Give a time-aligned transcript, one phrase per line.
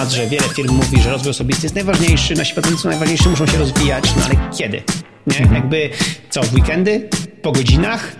[0.00, 3.46] temat, że wiele firm mówi, że rozwój osobisty jest najważniejszy, nasi pracownicy są najważniejsi, muszą
[3.46, 4.82] się rozwijać, no ale kiedy?
[5.26, 5.38] Nie?
[5.38, 5.54] Mhm.
[5.54, 5.90] Jakby
[6.30, 7.08] co, w weekendy?
[7.42, 8.12] Po godzinach?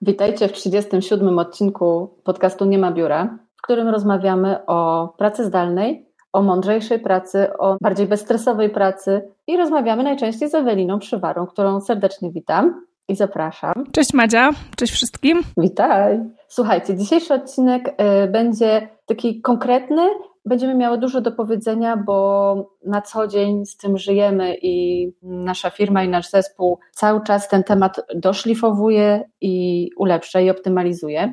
[0.00, 6.42] Witajcie w 37 odcinku podcastu Nie ma biura, w którym rozmawiamy o pracy zdalnej, o
[6.42, 12.86] mądrzejszej pracy, o bardziej bezstresowej pracy i rozmawiamy najczęściej z Eweliną Przywarą, którą serdecznie witam
[13.08, 13.72] i zapraszam.
[13.92, 15.42] Cześć Madzia, cześć wszystkim.
[15.56, 16.20] Witaj.
[16.48, 17.88] Słuchajcie, dzisiejszy odcinek
[18.24, 20.02] y, będzie taki konkretny,
[20.44, 26.04] będziemy miały dużo do powiedzenia, bo na co dzień z tym żyjemy i nasza firma
[26.04, 31.32] i nasz zespół cały czas ten temat doszlifowuje i ulepsza i optymalizuje.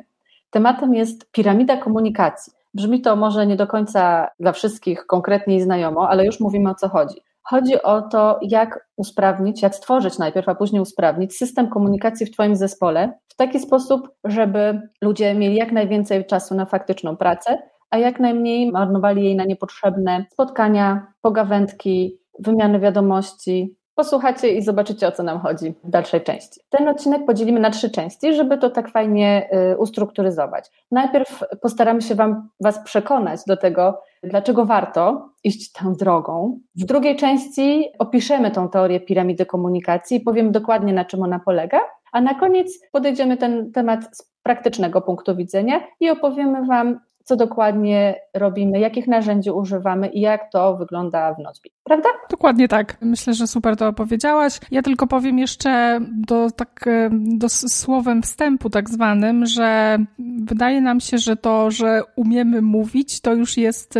[0.49, 2.53] Tematem jest piramida komunikacji.
[2.73, 6.75] Brzmi to może nie do końca dla wszystkich konkretnie i znajomo, ale już mówimy o
[6.75, 7.15] co chodzi.
[7.43, 12.55] Chodzi o to, jak usprawnić, jak stworzyć najpierw, a później usprawnić system komunikacji w Twoim
[12.55, 17.57] zespole w taki sposób, żeby ludzie mieli jak najwięcej czasu na faktyczną pracę,
[17.89, 25.11] a jak najmniej marnowali jej na niepotrzebne spotkania, pogawędki, wymiany wiadomości, posłuchacie i zobaczycie, o
[25.11, 26.61] co nam chodzi w dalszej części.
[26.69, 30.71] Ten odcinek podzielimy na trzy części, żeby to tak fajnie y, ustrukturyzować.
[30.91, 36.59] Najpierw postaramy się wam, Was przekonać do tego, dlaczego warto iść tą drogą.
[36.75, 41.79] W drugiej części opiszemy tą teorię piramidy komunikacji i powiem dokładnie, na czym ona polega.
[42.11, 48.15] A na koniec podejdziemy ten temat z praktycznego punktu widzenia i opowiemy Wam, co dokładnie
[48.33, 51.71] robimy, jakich narzędzi używamy i jak to wygląda w Nozbi.
[51.83, 52.09] Prawda?
[52.29, 52.97] Dokładnie tak.
[53.01, 54.59] Myślę, że super to opowiedziałaś.
[54.71, 59.97] Ja tylko powiem jeszcze do, tak, e, do słowem wstępu tak zwanym, że
[60.43, 63.99] wydaje nam się, że to, że umiemy mówić, to już jest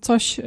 [0.00, 0.40] coś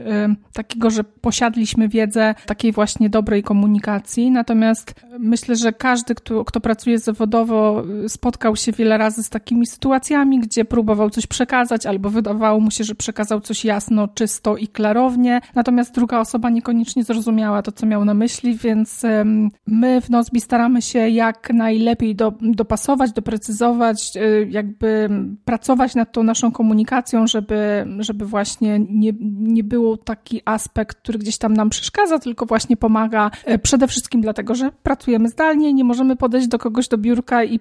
[0.54, 4.32] takiego, że posiadliśmy wiedzę takiej właśnie dobrej komunikacji.
[4.32, 10.40] Natomiast myślę, że każdy, kto, kto pracuje zawodowo, spotkał się wiele razy z takimi sytuacjami,
[10.40, 15.42] gdzie próbował coś przekazać albo wydawało mu się, że przekazał coś jasno, czysto i klarownie,
[15.56, 19.02] natomiast druga osoba niekoniecznie zrozumiała to, co miał na myśli, więc
[19.68, 25.10] my w Nozbi staramy się jak najlepiej do, dopasować, doprecyzować, y, jakby
[25.46, 31.38] pracować nad tą naszą komunikacją, żeby, żeby właśnie nie, nie było taki aspekt, który gdzieś
[31.38, 36.16] tam nam przeszkadza, tylko właśnie pomaga e, przede wszystkim dlatego, że pracujemy zdalnie, nie możemy
[36.16, 37.60] podejść do kogoś do biurka i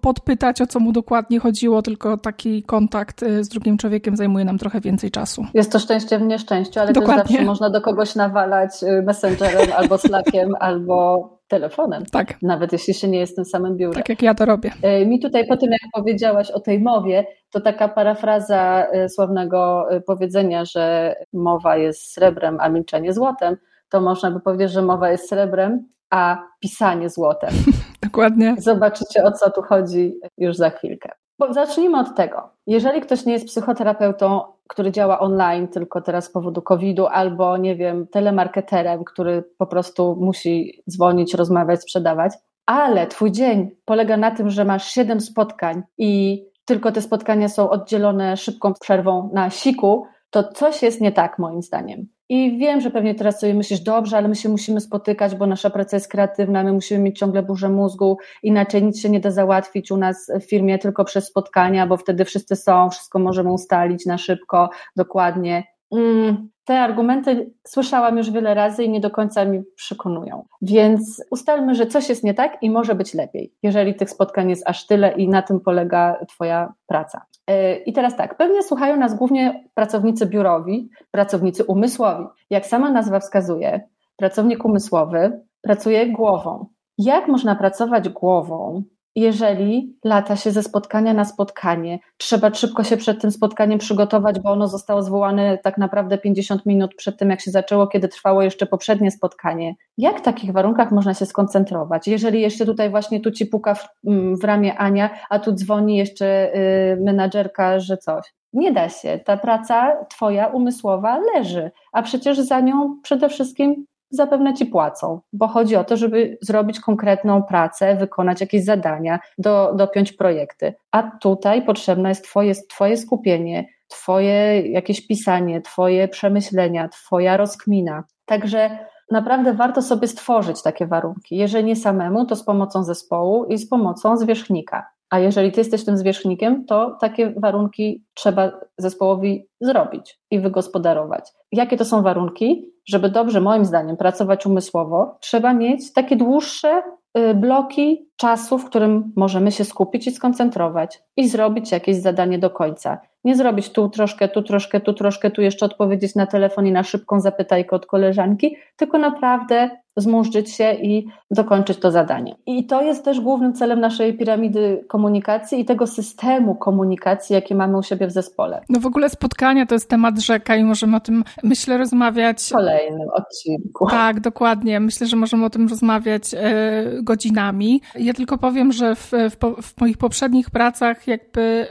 [0.00, 4.44] podpytać, o co mu dokładnie chodziło, tylko taki kontakt e, z drugim drugim człowiekiem zajmuje
[4.44, 5.46] nam trochę więcej czasu.
[5.54, 7.22] Jest to szczęście w nieszczęściu, ale Dokładnie.
[7.22, 12.06] też zawsze można do kogoś nawalać y, messengerem albo slackiem, albo telefonem.
[12.06, 12.42] Tak.
[12.42, 13.94] Nawet jeśli się nie jest w tym samym biurze.
[13.94, 14.72] Tak jak ja to robię.
[15.02, 19.88] Y, mi tutaj po tym, jak powiedziałaś o tej mowie, to taka parafraza y, sławnego
[20.06, 23.56] powiedzenia, że mowa jest srebrem, a milczenie złotem,
[23.88, 27.50] to można by powiedzieć, że mowa jest srebrem, a pisanie złotem.
[28.02, 28.54] Dokładnie.
[28.58, 31.08] Zobaczycie, o co tu chodzi już za chwilkę.
[31.50, 32.50] Zacznijmy od tego.
[32.66, 37.76] Jeżeli ktoś nie jest psychoterapeutą, który działa online tylko teraz z powodu COVID-u, albo nie
[37.76, 42.32] wiem, telemarketerem, który po prostu musi dzwonić, rozmawiać, sprzedawać,
[42.66, 47.70] ale twój dzień polega na tym, że masz siedem spotkań i tylko te spotkania są
[47.70, 52.06] oddzielone szybką przerwą na siku, to coś jest nie tak moim zdaniem.
[52.32, 55.70] I wiem, że pewnie teraz sobie myślisz, dobrze, ale my się musimy spotykać, bo nasza
[55.70, 59.90] praca jest kreatywna, my musimy mieć ciągle burzę mózgu, inaczej nic się nie da załatwić
[59.90, 64.18] u nas w firmie tylko przez spotkania, bo wtedy wszyscy są, wszystko możemy ustalić na
[64.18, 65.64] szybko, dokładnie.
[65.90, 70.44] Mm, te argumenty słyszałam już wiele razy i nie do końca mi przekonują.
[70.62, 74.68] Więc ustalmy, że coś jest nie tak i może być lepiej, jeżeli tych spotkań jest
[74.68, 77.26] aż tyle i na tym polega Twoja praca.
[77.52, 82.24] E, I teraz tak, pewnie słuchają nas głównie pracownicy biurowi, pracownicy umysłowi.
[82.50, 83.80] Jak sama nazwa wskazuje,
[84.16, 86.66] pracownik umysłowy pracuje głową.
[86.98, 88.82] Jak można pracować głową,
[89.16, 94.50] jeżeli lata się ze spotkania na spotkanie, trzeba szybko się przed tym spotkaniem przygotować, bo
[94.50, 98.66] ono zostało zwołane tak naprawdę 50 minut przed tym, jak się zaczęło, kiedy trwało jeszcze
[98.66, 99.74] poprzednie spotkanie.
[99.98, 102.08] Jak w takich warunkach można się skoncentrować?
[102.08, 105.96] Jeżeli jeszcze tutaj właśnie tu ci puka w, mm, w ramię Ania, a tu dzwoni
[105.96, 108.34] jeszcze y, menadżerka, że coś.
[108.52, 109.20] Nie da się.
[109.24, 115.48] Ta praca twoja umysłowa leży, a przecież za nią przede wszystkim zapewne ci płacą, bo
[115.48, 120.74] chodzi o to, żeby zrobić konkretną pracę, wykonać jakieś zadania, do, dopiąć projekty.
[120.90, 128.04] A tutaj potrzebne jest twoje, twoje skupienie, Twoje jakieś pisanie, Twoje przemyślenia, Twoja rozkmina.
[128.24, 128.78] Także
[129.10, 131.36] naprawdę warto sobie stworzyć takie warunki.
[131.36, 134.86] Jeżeli nie samemu, to z pomocą zespołu i z pomocą zwierzchnika.
[135.12, 141.32] A jeżeli ty jesteś tym zwierzchnikiem, to takie warunki trzeba zespołowi zrobić i wygospodarować.
[141.52, 142.72] Jakie to są warunki?
[142.88, 146.82] Żeby dobrze, moim zdaniem, pracować umysłowo, trzeba mieć takie dłuższe
[147.18, 152.50] y, bloki czasu, w którym możemy się skupić i skoncentrować i zrobić jakieś zadanie do
[152.50, 152.98] końca.
[153.24, 156.82] Nie zrobić tu troszkę, tu troszkę, tu troszkę, tu jeszcze odpowiedzieć na telefon i na
[156.82, 162.34] szybką zapytajkę od koleżanki, tylko naprawdę zmurzyć się i dokończyć to zadanie.
[162.46, 167.78] I to jest też głównym celem naszej piramidy komunikacji i tego systemu komunikacji, jaki mamy
[167.78, 168.60] u siebie w zespole.
[168.68, 172.42] No w ogóle spotkania to jest temat rzeka i możemy o tym, myślę, rozmawiać.
[172.42, 173.86] W kolejnym odcinku.
[173.90, 174.80] Tak, dokładnie.
[174.80, 177.80] Myślę, że możemy o tym rozmawiać e, godzinami.
[178.02, 181.68] Ja tylko powiem, że w, w, w moich poprzednich pracach jakby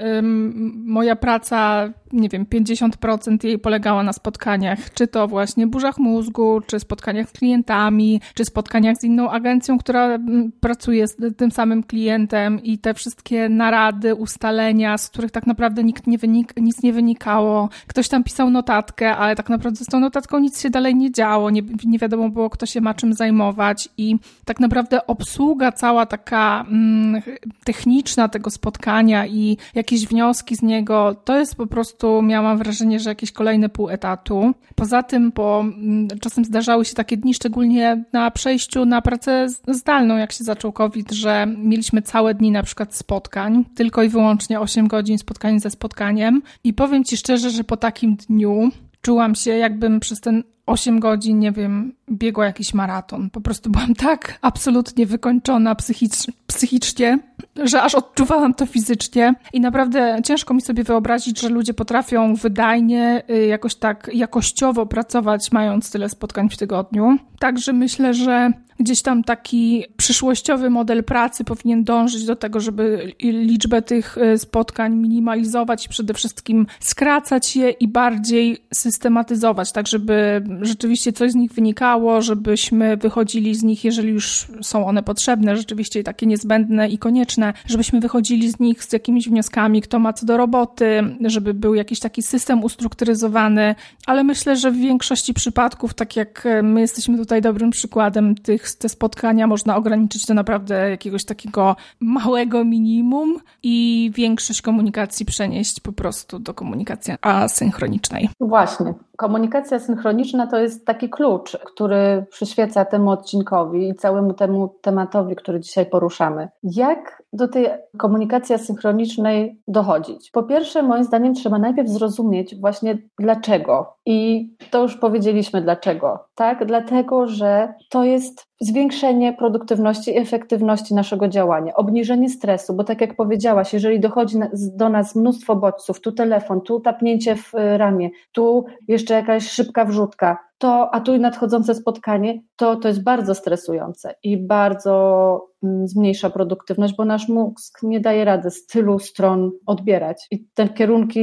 [0.85, 6.79] moja praca nie wiem, 50% jej polegała na spotkaniach, czy to właśnie burzach mózgu, czy
[6.79, 12.63] spotkaniach z klientami, czy spotkaniach z inną agencją, która mm, pracuje z tym samym klientem
[12.63, 17.69] i te wszystkie narady, ustalenia, z których tak naprawdę nikt nie wynik, nic nie wynikało.
[17.87, 21.49] Ktoś tam pisał notatkę, ale tak naprawdę z tą notatką nic się dalej nie działo,
[21.49, 24.15] nie, nie wiadomo było, kto się ma czym zajmować i
[24.45, 27.21] tak naprawdę obsługa cała taka mm,
[27.63, 32.99] techniczna tego spotkania i jakieś wnioski z niego, to jest po prostu prostu miałam wrażenie,
[32.99, 34.53] że jakieś kolejne pół etatu.
[34.75, 40.17] Poza tym, bo mm, czasem zdarzały się takie dni, szczególnie na przejściu na pracę zdalną,
[40.17, 44.87] jak się zaczął COVID, że mieliśmy całe dni na przykład spotkań, tylko i wyłącznie 8
[44.87, 46.41] godzin spotkań ze spotkaniem.
[46.63, 48.69] I powiem Ci szczerze, że po takim dniu
[49.01, 53.29] czułam się, jakbym przez ten 8 godzin, nie wiem, biegła jakiś maraton.
[53.29, 56.15] Po prostu byłam tak absolutnie wykończona psychicz,
[56.47, 57.19] psychicznie,
[57.63, 63.23] że aż odczuwałam to fizycznie i naprawdę ciężko mi sobie wyobrazić, że ludzie potrafią wydajnie,
[63.29, 67.17] y, jakoś tak jakościowo pracować, mając tyle spotkań w tygodniu.
[67.39, 73.81] Także myślę, że gdzieś tam taki przyszłościowy model pracy powinien dążyć do tego, żeby liczbę
[73.81, 81.13] tych y, spotkań minimalizować i przede wszystkim skracać je i bardziej systematyzować, tak żeby rzeczywiście
[81.13, 86.25] coś z nich wynikało, żebyśmy wychodzili z nich, jeżeli już są one potrzebne, rzeczywiście takie
[86.25, 91.03] niezbędne i konieczne, żebyśmy wychodzili z nich z jakimiś wnioskami, kto ma co do roboty,
[91.25, 93.75] żeby był jakiś taki system ustrukturyzowany,
[94.05, 98.89] ale myślę, że w większości przypadków, tak jak my jesteśmy tutaj dobrym przykładem, tych, te
[98.89, 106.39] spotkania można ograniczyć do naprawdę jakiegoś takiego małego minimum i większość komunikacji przenieść po prostu
[106.39, 108.29] do komunikacji asynchronicznej.
[108.39, 108.93] Właśnie.
[109.21, 115.59] Komunikacja synchroniczna to jest taki klucz, który przyświeca temu odcinkowi i całemu temu tematowi, który
[115.59, 116.49] dzisiaj poruszamy.
[116.63, 120.31] Jak do tej komunikacji asynchronicznej dochodzić?
[120.31, 123.93] Po pierwsze, moim zdaniem, trzeba najpierw zrozumieć właśnie dlaczego.
[124.05, 126.25] I to już powiedzieliśmy dlaczego.
[126.35, 133.01] Tak, dlatego, że to jest zwiększenie produktywności i efektywności naszego działania, obniżenie stresu, bo tak
[133.01, 138.09] jak powiedziałaś, jeżeli dochodzi do nas mnóstwo bodźców, tu telefon, tu tapnięcie w y, ramię,
[138.31, 144.15] tu jeszcze jakaś szybka wrzutka, to, a tu nadchodzące spotkanie, to, to jest bardzo stresujące
[144.23, 150.27] i bardzo mm, zmniejsza produktywność, bo nasz mózg nie daje rady z tylu stron odbierać.
[150.31, 151.19] I te kierunki,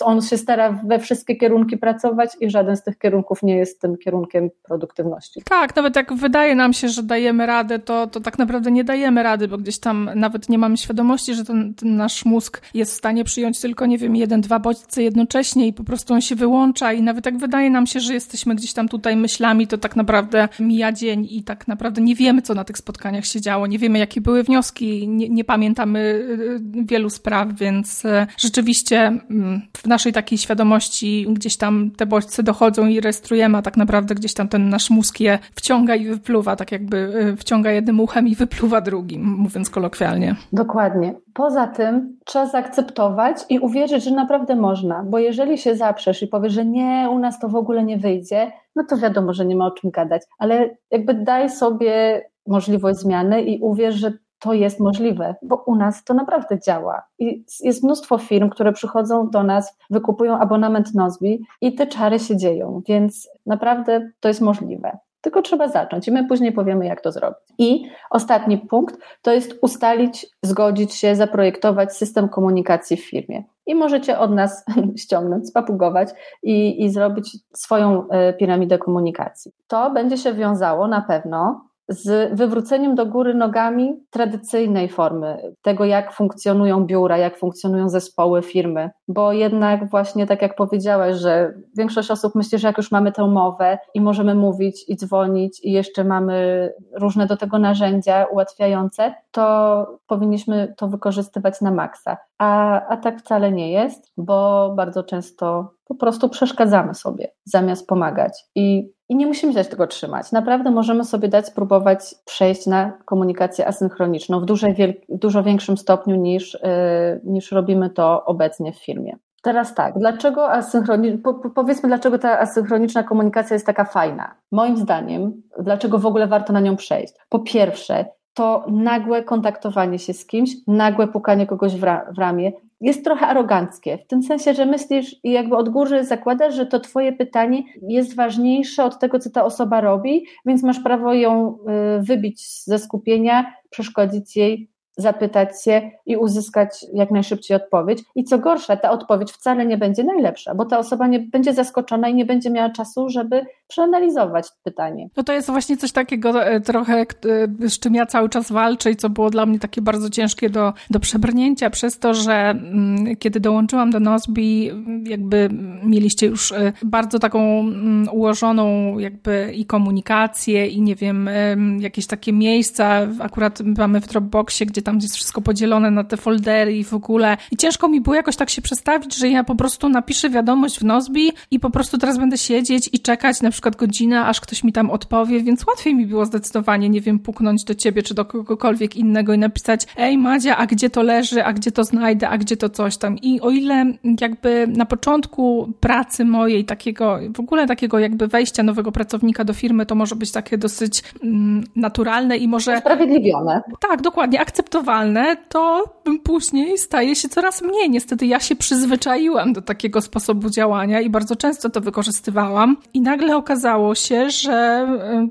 [0.00, 3.96] on się stara we wszystkie kierunki pracować i żaden z tych kierunków nie jest tym
[3.96, 5.42] kierunkiem produktywności.
[5.48, 9.22] Tak, nawet jak wydaje nam się, że dajemy radę, to, to tak naprawdę nie dajemy
[9.22, 12.96] rady, bo gdzieś tam nawet nie mamy świadomości, że ten, ten nasz mózg jest w
[12.96, 16.92] stanie przyjąć tylko, nie wiem, jeden, dwa bodźce jednocześnie i po prostu on się wyłącza
[16.92, 20.48] i nawet jak wydaje nam się, że jesteśmy gdzieś tam tutaj myślami, to tak naprawdę
[20.60, 23.98] mija dzień i tak naprawdę nie wiemy, co na tych spotkaniach się działo, nie wiemy,
[23.98, 30.12] jakie były wnioski, nie, nie pamiętamy y, wielu spraw, więc y, rzeczywiście mm, w naszej
[30.12, 34.68] takiej świadomości gdzieś tam te bodźce dochodzą i rejestrujemy, a tak naprawdę gdzieś tam ten
[34.68, 39.24] nasz mózg je wciąga i wypluwa, tak jakby y, wciąga jednym uchem i wypluwa drugim,
[39.24, 40.36] mówiąc kolokwialnie.
[40.52, 41.14] Dokładnie.
[41.34, 46.52] Poza tym trzeba zaakceptować i uwierzyć, że naprawdę można, bo jeżeli się zaprzesz i powiesz,
[46.52, 49.66] że nie, u nas to w ogóle nie wyjdzie, no to wiadomo, że nie ma
[49.66, 55.34] o czym gadać, ale jakby daj sobie możliwość zmiany i uwierz, że to jest możliwe,
[55.42, 57.02] bo u nas to naprawdę działa.
[57.18, 62.36] I jest mnóstwo firm, które przychodzą do nas, wykupują abonament Nozbi i te czary się
[62.36, 64.98] dzieją, więc naprawdę to jest możliwe.
[65.20, 67.38] Tylko trzeba zacząć i my później powiemy, jak to zrobić.
[67.58, 73.44] I ostatni punkt to jest ustalić, zgodzić się, zaprojektować system komunikacji w firmie.
[73.66, 74.64] I możecie od nas
[75.02, 76.08] ściągnąć, spapugować
[76.42, 79.52] i, i zrobić swoją e, piramidę komunikacji.
[79.66, 86.12] To będzie się wiązało na pewno z wywróceniem do góry nogami tradycyjnej formy tego, jak
[86.12, 92.34] funkcjonują biura, jak funkcjonują zespoły, firmy, bo jednak właśnie tak jak powiedziałaś, że większość osób
[92.34, 96.72] myśli, że jak już mamy tę mowę i możemy mówić i dzwonić i jeszcze mamy
[96.92, 102.16] różne do tego narzędzia ułatwiające, to powinniśmy to wykorzystywać na maksa.
[102.38, 108.44] A, a tak wcale nie jest, bo bardzo często po prostu przeszkadzamy sobie zamiast pomagać.
[108.54, 110.32] I I nie musimy się tego trzymać.
[110.32, 114.66] Naprawdę możemy sobie dać spróbować przejść na komunikację asynchroniczną w dużo,
[115.08, 119.16] w dużo większym stopniu niż, yy, niż robimy to obecnie w firmie.
[119.42, 121.18] Teraz tak, dlaczego asynchroni...
[121.18, 124.34] Po, powiedzmy, dlaczego ta asynchroniczna komunikacja jest taka fajna?
[124.52, 127.14] Moim zdaniem, dlaczego w ogóle warto na nią przejść?
[127.28, 132.52] Po pierwsze, to nagłe kontaktowanie się z kimś, nagłe pukanie kogoś w, ra w ramię
[132.80, 136.80] jest trochę aroganckie, w tym sensie, że myślisz i jakby od góry zakładasz, że to
[136.80, 141.58] twoje pytanie jest ważniejsze od tego, co ta osoba robi, więc masz prawo ją
[141.98, 147.98] y, wybić ze skupienia, przeszkodzić jej zapytać się i uzyskać jak najszybciej odpowiedź.
[148.14, 152.08] I co gorsza, ta odpowiedź wcale nie będzie najlepsza, bo ta osoba nie będzie zaskoczona
[152.08, 155.08] i nie będzie miała czasu, żeby przeanalizować pytanie.
[155.16, 158.90] No to jest właśnie coś takiego e, trochę, e, z czym ja cały czas walczę
[158.90, 163.16] i co było dla mnie takie bardzo ciężkie do, do przebrnięcia przez to, że mm,
[163.16, 164.70] kiedy dołączyłam do Nozbi,
[165.04, 165.48] jakby
[165.84, 171.30] mieliście już e, bardzo taką mm, ułożoną jakby i komunikację i nie wiem,
[171.78, 176.76] jakieś takie miejsca, akurat mamy w Dropboxie, gdzie tam jest wszystko podzielone na te foldery
[176.76, 177.36] i w ogóle.
[177.50, 180.84] I ciężko mi było jakoś tak się przestawić, że ja po prostu napiszę wiadomość w
[180.84, 184.72] Nozbi i po prostu teraz będę siedzieć i czekać na przykład godzinę, aż ktoś mi
[184.72, 188.96] tam odpowie, więc łatwiej mi było zdecydowanie, nie wiem, puknąć do ciebie czy do kogokolwiek
[188.96, 192.56] innego i napisać ej Madzia, a gdzie to leży, a gdzie to znajdę, a gdzie
[192.56, 193.18] to coś tam.
[193.18, 193.84] I o ile
[194.20, 199.86] jakby na początku pracy mojej, takiego, w ogóle takiego jakby wejścia nowego pracownika do firmy,
[199.86, 202.78] to może być takie dosyć mm, naturalne i może...
[202.78, 203.62] Sprawiedliwione.
[203.80, 205.84] Tak, dokładnie, akceptowalne, to
[206.24, 207.90] później staje się coraz mniej.
[207.90, 213.36] Niestety ja się przyzwyczaiłam do takiego sposobu działania i bardzo często to wykorzystywałam i nagle
[213.44, 214.88] okazało się, że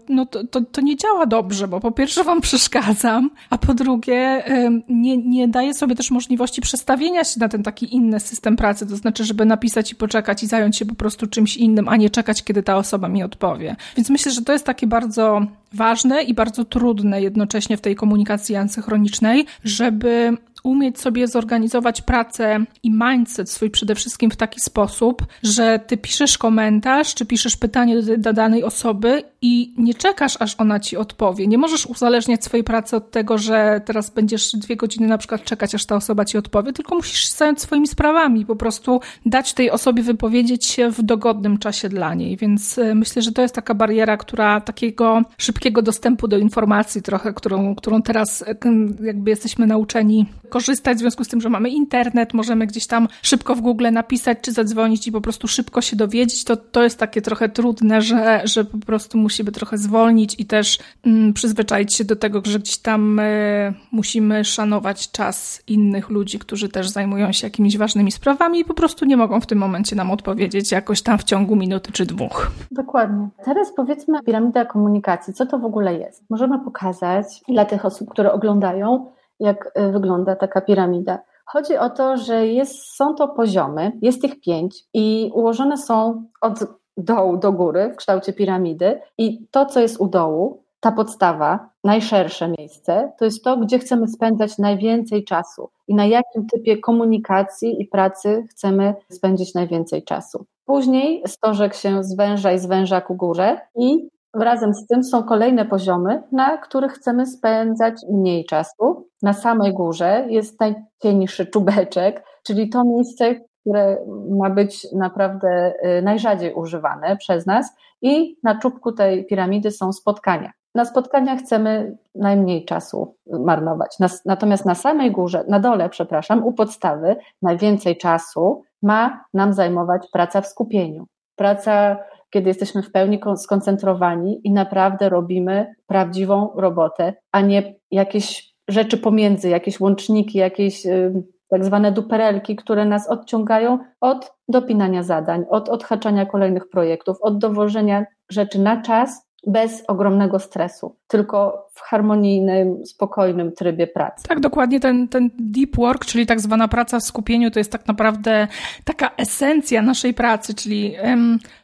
[0.09, 4.43] no to, to, to nie działa dobrze, bo po pierwsze wam przeszkadzam, a po drugie
[4.89, 8.95] nie, nie daje sobie też możliwości przestawienia się na ten taki inny system pracy, to
[8.95, 12.43] znaczy, żeby napisać i poczekać i zająć się po prostu czymś innym, a nie czekać,
[12.43, 13.75] kiedy ta osoba mi odpowie.
[13.97, 15.41] Więc myślę, że to jest takie bardzo
[15.73, 22.91] ważne i bardzo trudne jednocześnie w tej komunikacji asynchronicznej, żeby umieć sobie zorganizować pracę i
[22.91, 28.17] mindset swój przede wszystkim w taki sposób, że ty piszesz komentarz, czy piszesz pytanie do,
[28.17, 31.47] do, danej osoby i nie czekasz, aż ona ci odpowie.
[31.47, 35.75] Nie możesz uzależniać swojej pracy od tego, że teraz będziesz dwie godziny na przykład czekać,
[35.75, 40.03] aż ta osoba ci odpowie, tylko musisz zająć swoimi sprawami, po prostu dać tej osobie
[40.03, 42.37] wypowiedzieć się w dogodnym czasie dla niej.
[42.37, 47.33] Więc e, myślę, że to jest taka bariera, która takiego szybkiego dostępu do informacji trochę,
[47.33, 48.55] którą, którą teraz e,
[49.01, 53.55] jakby jesteśmy nauczeni korzystać w związku z tym, że mamy internet, możemy gdzieś tam szybko
[53.55, 57.21] w Google napisać czy zadzwonić i po prostu szybko się dowiedzieć, to to jest takie
[57.21, 62.15] trochę trudne, że, że po prostu musimy trochę zwolnić i też mm, przyzwyczaić się do
[62.15, 67.77] tego, że gdzieś tam y, musimy szanować czas innych ludzi, którzy też zajmują się jakimiś
[67.77, 71.23] ważnymi sprawami i po prostu nie mogą w tym momencie nam odpowiedzieć jakoś tam w
[71.23, 72.51] ciągu minuty czy dwóch.
[72.71, 73.29] Dokładnie.
[73.45, 75.33] Teraz powiedzmy piramida komunikacji.
[75.33, 76.23] Co to w ogóle jest?
[76.29, 81.19] Możemy pokazać dla tych osób, które oglądają, jak e, wygląda taka piramida.
[81.45, 86.59] Chodzi o to, że jest, są to poziomy, jest ich pięć i ułożone są od
[86.97, 92.53] dołu do góry w kształcie piramidy i to, co jest u dołu, ta podstawa, najszersze
[92.59, 97.87] miejsce, to jest to, gdzie chcemy spędzać najwięcej czasu i na jakim typie komunikacji i
[97.87, 100.45] pracy chcemy spędzić najwięcej czasu.
[100.65, 106.23] Później stożek się zwęża i zwęża ku górze i Razem z tym są kolejne poziomy,
[106.31, 109.07] na których chcemy spędzać mniej czasu.
[109.21, 113.97] Na samej górze jest najcieńszy czubeczek, czyli to miejsce, które
[114.29, 120.51] ma być naprawdę y, najrzadziej używane przez nas, i na czubku tej piramidy są spotkania.
[120.75, 123.97] Na spotkania chcemy najmniej czasu marnować.
[124.25, 130.41] Natomiast na samej górze, na dole, przepraszam, u podstawy najwięcej czasu ma nam zajmować praca
[130.41, 131.05] w skupieniu.
[131.35, 131.97] Praca
[132.33, 139.49] kiedy jesteśmy w pełni skoncentrowani i naprawdę robimy prawdziwą robotę, a nie jakieś rzeczy pomiędzy,
[139.49, 146.25] jakieś łączniki, jakieś y, tak zwane duperelki, które nas odciągają od dopinania zadań, od odhaczania
[146.25, 153.87] kolejnych projektów, od dowożenia rzeczy na czas bez ogromnego stresu, tylko w harmonijnym, spokojnym trybie
[153.87, 154.27] pracy.
[154.27, 157.87] Tak, dokładnie ten, ten deep work, czyli tak zwana praca w skupieniu, to jest tak
[157.87, 158.47] naprawdę
[158.83, 160.95] taka esencja naszej pracy, czyli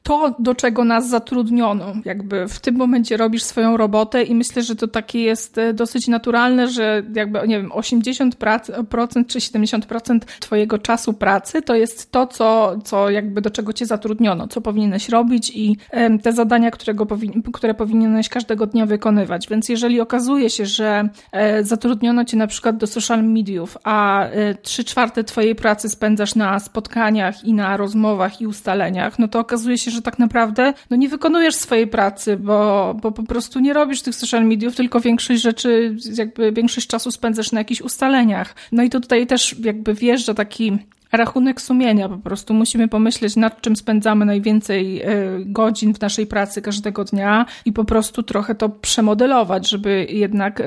[0.03, 1.85] to, do czego nas zatrudniono.
[2.05, 6.07] Jakby w tym momencie robisz swoją robotę i myślę, że to takie jest e, dosyć
[6.07, 12.77] naturalne, że jakby, nie wiem, 80% czy 70% twojego czasu pracy to jest to, co,
[12.83, 15.77] co jakby do czego cię zatrudniono, co powinieneś robić i
[16.23, 17.07] te zadania, którego
[17.53, 19.47] które powinieneś każdego dnia wykonywać.
[19.49, 24.55] Więc jeżeli okazuje się, że e, zatrudniono cię na przykład do social mediów, a e,
[24.55, 29.77] trzy czwarte twojej pracy spędzasz na spotkaniach i na rozmowach i ustaleniach, no to okazuje
[29.77, 34.01] się, że tak naprawdę no nie wykonujesz swojej pracy, bo, bo po prostu nie robisz
[34.01, 38.55] tych social mediów, tylko większość rzeczy, jakby większość czasu spędzasz na jakichś ustaleniach.
[38.71, 40.77] No i to tutaj też jakby wjeżdża taki
[41.11, 42.09] rachunek sumienia.
[42.09, 45.05] Po prostu musimy pomyśleć, nad czym spędzamy najwięcej e,
[45.45, 50.63] godzin w naszej pracy każdego dnia i po prostu trochę to przemodelować, żeby jednak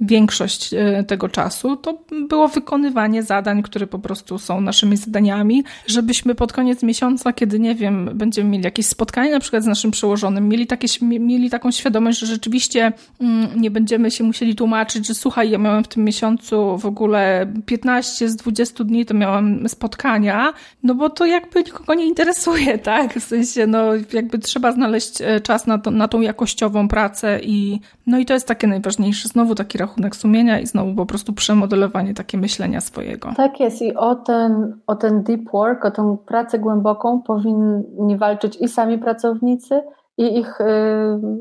[0.00, 6.34] większość e, tego czasu to było wykonywanie zadań, które po prostu są naszymi zadaniami, żebyśmy
[6.34, 10.48] pod koniec miesiąca, kiedy nie wiem, będziemy mieli jakieś spotkanie na przykład z naszym przełożonym,
[10.48, 15.50] mieli, takie, mieli taką świadomość, że rzeczywiście mm, nie będziemy się musieli tłumaczyć, że słuchaj,
[15.50, 20.94] ja miałem w tym miesiącu w ogóle 15 z 20 dni to miałam spotkania, no
[20.94, 23.14] bo to jakby nikogo nie interesuje, tak?
[23.14, 23.82] W sensie, no
[24.12, 28.34] jakby trzeba znaleźć e, czas na, to, na tą jakościową pracę i no i to
[28.34, 33.32] jest takie najważniejsze, znowu taki rachunek sumienia i znowu po prostu przemodelowanie takie myślenia swojego.
[33.36, 38.56] Tak jest i o ten, o ten deep work, o tę pracę głęboką powinni walczyć
[38.60, 39.82] i sami pracownicy,
[40.18, 40.64] i ich y,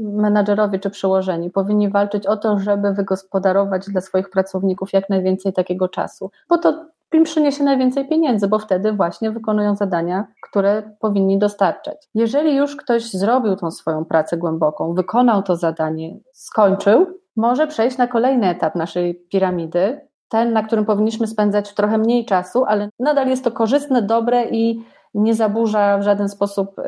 [0.02, 5.88] menadżerowie czy przełożeni powinni walczyć o to, żeby wygospodarować dla swoich pracowników jak najwięcej takiego
[5.88, 11.98] czasu, bo to im przyniesie najwięcej pieniędzy, bo wtedy właśnie wykonują zadania, które powinni dostarczać.
[12.16, 18.08] Jeżeli już ktoś zrobił tą swoją pracę głęboką, wykonał to zadanie, skończył, może przejść na
[18.08, 23.44] kolejny etap naszej piramidy, ten, na którym powinniśmy spędzać trochę mniej czasu, ale nadal jest
[23.44, 24.84] to korzystne, dobre i
[25.14, 26.84] nie zaburza w żaden sposób y,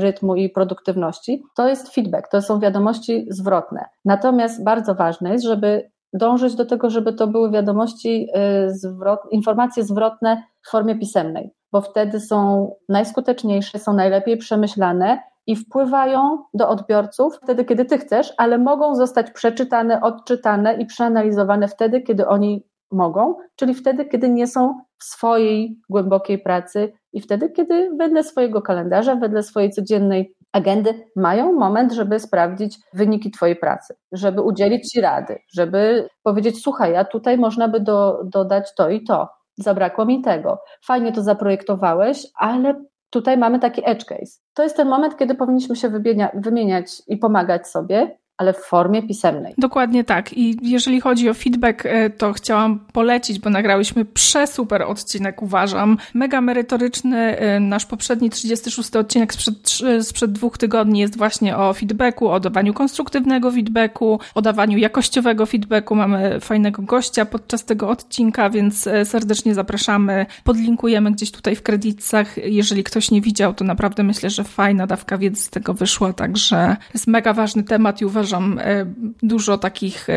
[0.00, 1.42] rytmu i produktywności.
[1.56, 3.84] To jest feedback, to są wiadomości zwrotne.
[4.04, 8.28] Natomiast bardzo ważne jest, żeby dążyć do tego, żeby to były wiadomości,
[8.66, 15.56] y, zwrot, informacje zwrotne w formie pisemnej, bo wtedy są najskuteczniejsze, są najlepiej przemyślane i
[15.56, 22.00] wpływają do odbiorców wtedy, kiedy ty chcesz, ale mogą zostać przeczytane, odczytane i przeanalizowane wtedy,
[22.00, 27.90] kiedy oni mogą, czyli wtedy, kiedy nie są w swojej głębokiej pracy i wtedy, kiedy
[27.98, 34.42] wedle swojego kalendarza, wedle swojej codziennej agendy mają moment, żeby sprawdzić wyniki Twojej pracy, żeby
[34.42, 39.28] udzielić Ci rady, żeby powiedzieć: Słuchaj, a tutaj można by do, dodać to i to.
[39.58, 40.58] Zabrakło mi tego.
[40.84, 42.74] Fajnie to zaprojektowałeś, ale
[43.10, 44.40] tutaj mamy taki edge case.
[44.54, 45.90] To jest ten moment, kiedy powinniśmy się
[46.34, 49.54] wymieniać i pomagać sobie, ale w formie pisemnej.
[49.58, 50.32] Dokładnie tak.
[50.32, 55.98] I jeżeli chodzi o feedback, e, to chciałam polecić, bo nagrałyśmy przesuper odcinek, uważam.
[56.14, 57.38] Mega merytoryczny.
[57.38, 62.74] E, nasz poprzedni 36 odcinek sprzed, sprzed dwóch tygodni jest właśnie o feedbacku, o dawaniu
[62.74, 65.94] konstruktywnego feedbacku, o dawaniu jakościowego feedbacku.
[65.94, 70.26] Mamy fajnego gościa podczas tego odcinka, więc e, serdecznie zapraszamy.
[70.44, 72.36] Podlinkujemy gdzieś tutaj w kredytach.
[72.36, 76.76] Jeżeli ktoś nie widział, to naprawdę myślę, że fajna dawka wiedzy z tego wyszła, także
[76.94, 78.86] jest mega ważny temat i uważam, uważam, e,
[79.22, 80.08] dużo takich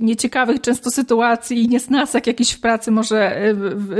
[0.00, 3.54] nieciekawych często sytuacji i niesnasek jakiś w pracy może e,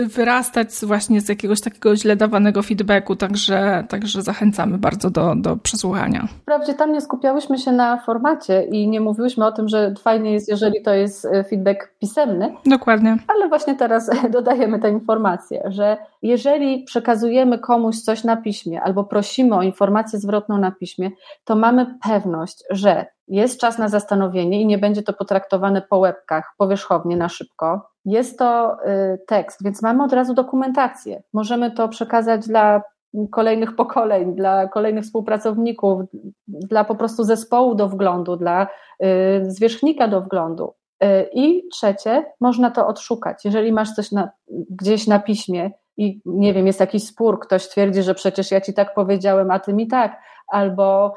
[0.06, 6.28] wyrastać właśnie z jakiegoś takiego źle dawanego feedbacku, także, także zachęcamy bardzo do, do przesłuchania.
[6.42, 10.48] Wprawdzie tam nie skupiałyśmy się na formacie i nie mówiłyśmy o tym, że fajnie jest,
[10.48, 12.54] jeżeli to jest e, feedback pisemny.
[12.66, 13.16] Dokładnie.
[13.28, 19.56] Ale właśnie teraz dodajemy tę informację, że jeżeli przekazujemy komuś coś na piśmie albo prosimy
[19.56, 21.10] o informację zwrotną na piśmie,
[21.44, 26.54] to mamy pewność, że jest czas na zastanowienie i nie będzie to potraktowane po łebkach,
[26.58, 27.88] powierzchownie, na szybko.
[28.04, 31.22] Jest to y, tekst, więc mamy od razu dokumentację.
[31.32, 32.82] Możemy to przekazać dla
[33.30, 36.02] kolejnych pokoleń, dla kolejnych współpracowników,
[36.48, 39.06] dla po prostu zespołu do wglądu, dla y,
[39.50, 40.74] zwierzchnika do wglądu.
[41.04, 43.44] Y, I trzecie, można to odszukać.
[43.44, 44.30] Jeżeli masz coś na,
[44.70, 48.74] gdzieś na piśmie i nie wiem, jest jakiś spór, ktoś twierdzi, że przecież ja ci
[48.74, 51.14] tak powiedziałem, a ty mi tak, albo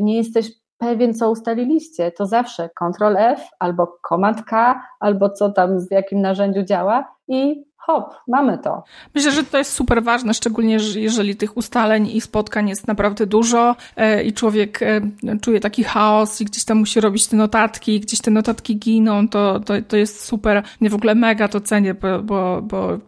[0.00, 5.80] nie jesteś pewien, co ustaliliście, to zawsze Ctrl F albo Command K, albo co tam
[5.80, 8.84] w jakim narzędziu działa i hop, mamy to.
[9.14, 13.76] Myślę, że to jest super ważne, szczególnie jeżeli tych ustaleń i spotkań jest naprawdę dużo
[13.96, 15.00] e, i człowiek e,
[15.40, 19.60] czuje taki chaos i gdzieś tam musi robić te notatki, gdzieś te notatki giną, to,
[19.60, 20.62] to, to jest super.
[20.80, 22.98] Nie w ogóle mega to cenię, bo, bo, bo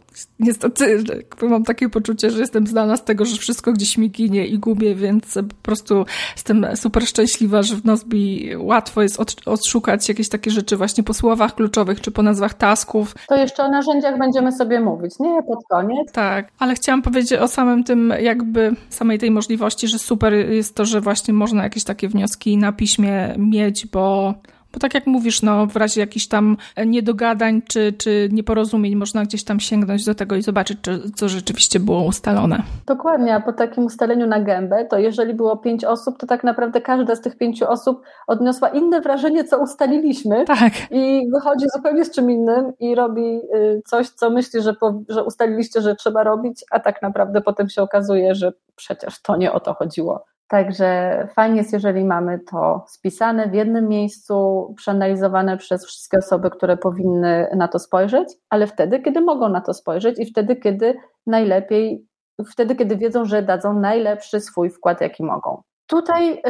[0.41, 1.05] niestety
[1.43, 4.95] mam takie poczucie, że jestem znana z tego, że wszystko gdzieś mi ginie i gubię,
[4.95, 6.05] więc po prostu
[6.37, 11.55] jestem super szczęśliwa, że w Nozbi łatwo jest odszukać jakieś takie rzeczy właśnie po słowach
[11.55, 13.15] kluczowych czy po nazwach tasków.
[13.29, 15.42] To jeszcze o narzędziach będziemy sobie mówić, nie?
[15.42, 16.12] Pod koniec.
[16.12, 20.85] Tak, ale chciałam powiedzieć o samym tym jakby, samej tej możliwości, że super jest to,
[20.85, 24.35] że właśnie można jakieś takie wnioski na piśmie mieć, bo
[24.73, 26.57] Bo tak jak mówisz, no w razie jakichś tam
[26.87, 31.81] niedogadań czy, czy nieporozumień można gdzieś tam sięgnąć do tego i zobaczyć, czy, co rzeczywiście
[31.81, 32.63] było ustalone.
[32.87, 36.81] Dokładnie, a po takim ustaleniu na gębę, to jeżeli było pięć osób, to tak naprawdę
[36.81, 40.45] każda z tych pięciu osób odniosła inne wrażenie, co ustaliliśmy.
[40.45, 40.73] Tak.
[40.91, 45.25] I wychodzi zupełnie z czym innym i robi y, coś, co myśli, że, po, że
[45.25, 49.61] ustaliliście, że trzeba robić, a tak naprawdę potem się okazuje, że przecież to nie o
[49.61, 50.25] to chodziło.
[50.53, 56.77] Także fajnie jest, jeżeli mamy to spisane w jednym miejscu, przeanalizowane przez wszystkie osoby, które
[56.77, 60.95] powinny na to spojrzeć, ale wtedy, kiedy mogą na to spojrzeć i wtedy, kiedy
[61.27, 62.07] najlepiej,
[62.51, 65.62] wtedy, kiedy wiedzą, że dadzą najlepszy swój wkład, jaki mogą.
[65.87, 66.41] Tutaj y,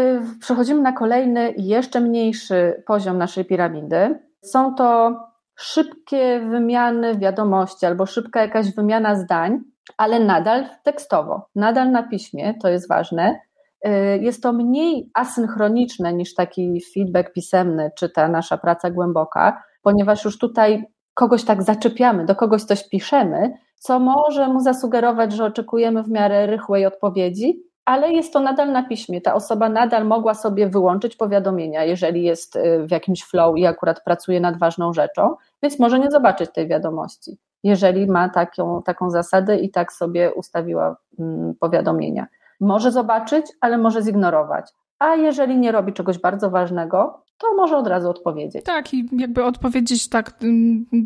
[0.41, 4.19] przechodzimy na kolejny, jeszcze mniejszy poziom naszej piramidy.
[4.45, 5.17] Są to
[5.59, 9.61] szybkie wymiany wiadomości albo szybka jakaś wymiana zdań,
[9.97, 13.41] ale nadal tekstowo, nadal na piśmie, to jest ważne.
[13.87, 20.25] Y, jest to mniej asynchroniczne niż taki feedback pisemny, czy ta nasza praca głęboka, ponieważ
[20.25, 26.03] już tutaj kogoś tak zaczepiamy, do kogoś coś piszemy, co może mu zasugerować, że oczekujemy
[26.03, 29.21] w miarę rychłej odpowiedzi, ale jest to nadal na piśmie.
[29.21, 34.05] Ta osoba nadal mogła sobie wyłączyć powiadomienia, jeżeli jest y, w jakimś flow i akurat
[34.05, 39.57] pracuje nad ważną rzeczą, więc może nie zobaczyć tej wiadomości, jeżeli ma taką, taką zasadę
[39.57, 42.27] i tak sobie ustawiła mm, powiadomienia.
[42.63, 44.71] Może zobaczyć, ale może zignorować.
[44.99, 48.65] A jeżeli nie robi czegoś bardzo ważnego, to może od razu odpowiedzieć.
[48.65, 50.39] Tak, i jakby odpowiedzieć tak,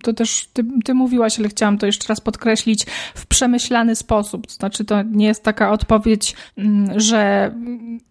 [0.02, 4.46] to też ty, ty, mówiłaś, ale chciałam to jeszcze raz podkreślić, w przemyślany sposób.
[4.46, 6.36] To znaczy, to nie jest taka odpowiedź,
[6.96, 7.54] że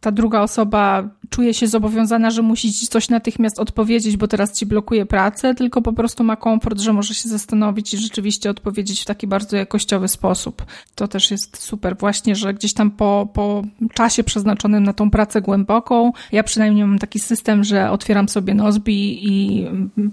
[0.01, 4.65] ta druga osoba czuje się zobowiązana, że musi ci coś natychmiast odpowiedzieć, bo teraz ci
[4.65, 9.05] blokuje pracę, tylko po prostu ma komfort, że może się zastanowić i rzeczywiście odpowiedzieć w
[9.05, 10.65] taki bardzo jakościowy sposób.
[10.95, 15.41] To też jest super właśnie, że gdzieś tam po, po czasie przeznaczonym na tą pracę
[15.41, 19.67] głęboką, ja przynajmniej mam taki system, że otwieram sobie Nozbi i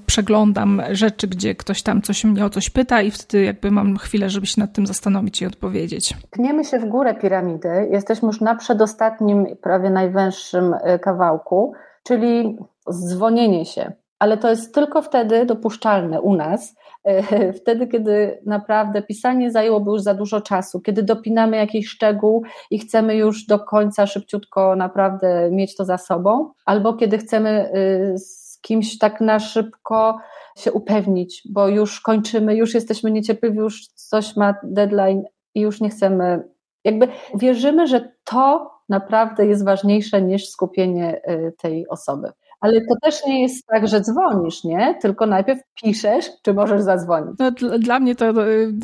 [0.06, 4.30] przeglądam rzeczy, gdzie ktoś tam coś mnie o coś pyta i wtedy jakby mam chwilę,
[4.30, 6.16] żeby się nad tym zastanowić i odpowiedzieć.
[6.30, 11.72] Pniemy się w górę piramidy, jesteśmy już na przedostatnim, prawie najwęższym y, kawałku,
[12.04, 12.58] czyli
[12.90, 13.92] dzwonienie się.
[14.18, 16.74] Ale to jest tylko wtedy dopuszczalne u nas,
[17.60, 23.16] wtedy, kiedy naprawdę pisanie zajęłoby już za dużo czasu, kiedy dopinamy jakiś szczegół i chcemy
[23.16, 28.98] już do końca szybciutko naprawdę mieć to za sobą, albo kiedy chcemy e, z kimś
[28.98, 30.18] tak na szybko
[30.56, 35.22] się upewnić, bo już kończymy, już jesteśmy niecierpliwi, już coś ma deadline
[35.54, 36.48] i już nie chcemy.
[36.84, 42.32] Jakby wierzymy, że to naprawdę jest ważniejsze niż skupienie y, tej osoby.
[42.62, 44.98] Ale to też nie jest tak, że dzwonisz, nie?
[45.02, 47.34] Tylko najpierw piszesz, czy możesz zadzwonić.
[47.38, 48.24] No, dla mnie to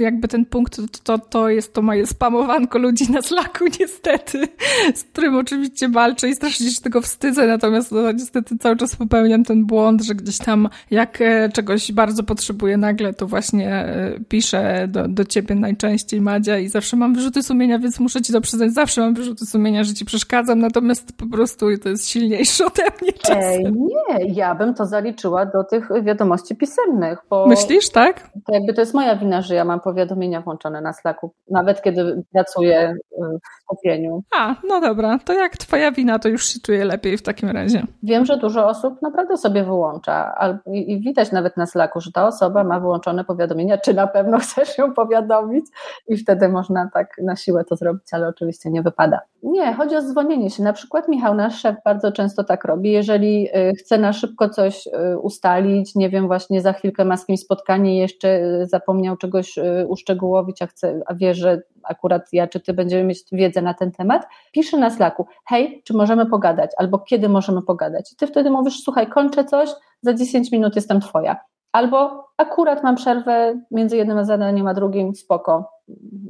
[0.00, 4.48] jakby ten punkt to, to jest to moje spamowanko ludzi na Slacku niestety,
[4.94, 9.44] z którym oczywiście walczę i strasznie się tego wstydzę, natomiast no, niestety cały czas popełniam
[9.44, 14.88] ten błąd, że gdzieś tam jak e, czegoś bardzo potrzebuję nagle, to właśnie e, piszę
[14.88, 18.72] do, do ciebie najczęściej Madzia i zawsze mam wyrzuty sumienia, więc muszę ci to przyznać,
[18.72, 23.12] zawsze mam wyrzuty sumienia, że ci przeszkadzam, natomiast po prostu to jest silniejsze ode mnie
[23.12, 23.66] czasem.
[23.66, 27.18] Ej, nie, ja bym to zaliczyła do tych wiadomości pisemnych.
[27.46, 28.30] Myślisz, tak?
[28.46, 32.22] To jakby to jest moja wina, że ja mam powiadomienia włączone na Slacku, nawet kiedy
[32.32, 34.22] pracuję w skupieniu.
[34.36, 37.82] A, no dobra, to jak twoja wina, to już się czuję lepiej w takim razie.
[38.02, 40.34] Wiem, że dużo osób naprawdę sobie wyłącza
[40.66, 44.78] i widać nawet na Slacku, że ta osoba ma wyłączone powiadomienia, czy na pewno chcesz
[44.78, 45.66] ją powiadomić
[46.08, 49.20] i wtedy można tak na siłę to zrobić, ale oczywiście nie wypada.
[49.42, 50.62] Nie, chodzi o dzwonienie się.
[50.62, 52.92] Na przykład Michał, nasz szef, bardzo często tak robi.
[52.92, 57.26] Jeżeli y, chce na szybko coś y, ustalić, nie wiem, właśnie za chwilkę ma z
[57.26, 62.60] kimś spotkanie, jeszcze y, zapomniał czegoś uszczegółowić, a, chce, a wie, że akurat ja czy
[62.60, 66.98] ty będziemy mieć wiedzę na ten temat, pisze na Slacku, hej, czy możemy pogadać, albo
[66.98, 68.12] kiedy możemy pogadać.
[68.12, 69.70] I ty wtedy mówisz, słuchaj, kończę coś,
[70.02, 71.36] za 10 minut jestem twoja.
[71.72, 75.77] Albo akurat mam przerwę między jednym zadaniem a drugim, spoko,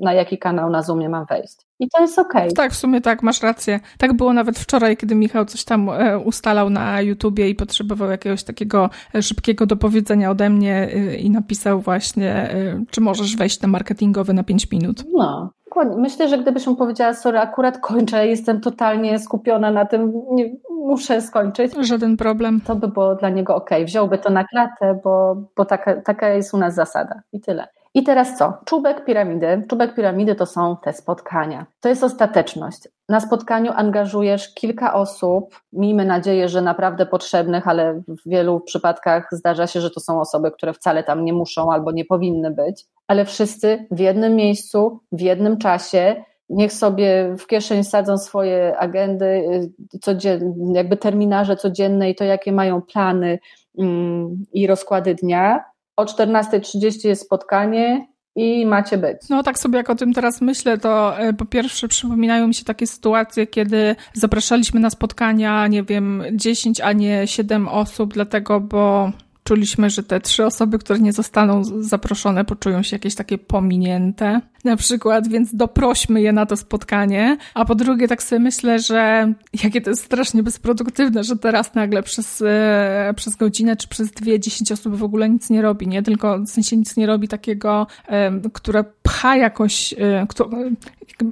[0.01, 1.57] na jaki kanał na Zoomie mam wejść.
[1.81, 2.42] I to jest okej.
[2.42, 2.53] Okay.
[2.53, 3.81] Tak, w sumie tak, masz rację.
[3.99, 8.44] Tak było nawet wczoraj, kiedy Michał coś tam e, ustalał na YouTubie i potrzebował jakiegoś
[8.44, 12.55] takiego e, szybkiego dopowiedzenia ode mnie e, i napisał właśnie,
[12.90, 15.05] czy możesz wejść na marketingowy na 5 minut.
[15.12, 15.53] No,
[15.97, 21.21] Myślę, że gdybyś mu powiedziała, sorry, akurat kończę, jestem totalnie skupiona na tym, nie, muszę
[21.21, 21.73] skończyć.
[21.81, 22.61] Żaden problem.
[22.61, 23.71] To by było dla niego ok.
[23.85, 27.68] Wziąłby to na klatę, bo, bo taka, taka jest u nas zasada i tyle.
[27.94, 28.53] I teraz co?
[28.64, 29.64] Czubek piramidy.
[29.68, 31.66] Czubek piramidy to są te spotkania.
[31.81, 32.88] To jest ostateczność.
[33.09, 39.66] Na spotkaniu angażujesz kilka osób, miejmy nadzieję, że naprawdę potrzebnych, ale w wielu przypadkach zdarza
[39.66, 43.24] się, że to są osoby, które wcale tam nie muszą albo nie powinny być, ale
[43.24, 49.70] wszyscy w jednym miejscu, w jednym czasie, niech sobie w kieszeń sadzą swoje agendy, y,
[50.74, 53.38] jakby terminarze codzienne i to, jakie mają plany,
[53.79, 55.64] mm, i rozkłady dnia.
[55.98, 58.06] O 14.30 jest spotkanie,
[58.38, 59.16] i macie być.
[59.30, 62.64] No tak sobie jak o tym teraz myślę, to e, po pierwsze przypominają mi się
[62.64, 69.12] takie sytuacje, kiedy zapraszaliśmy na spotkania, nie wiem, 10, a nie 7 osób, dlatego, bo
[69.48, 74.76] czuliśmy, że te trzy osoby, które nie zostaną zaproszone, poczują się jakieś takie pominięte na
[74.76, 77.37] przykład, więc doprośmy je na to spotkanie.
[77.54, 79.32] A po drugie, tak sobie myślę, że
[79.64, 84.40] jakie to jest strasznie bezproduktywne, że teraz nagle przez, e, przez godzinę czy przez dwie,
[84.40, 86.02] dziesięć osób w ogóle nic nie robi, nie?
[86.02, 87.87] Tylko w sensie nic nie robi takiego,
[88.52, 90.26] które pcha jakoś, e,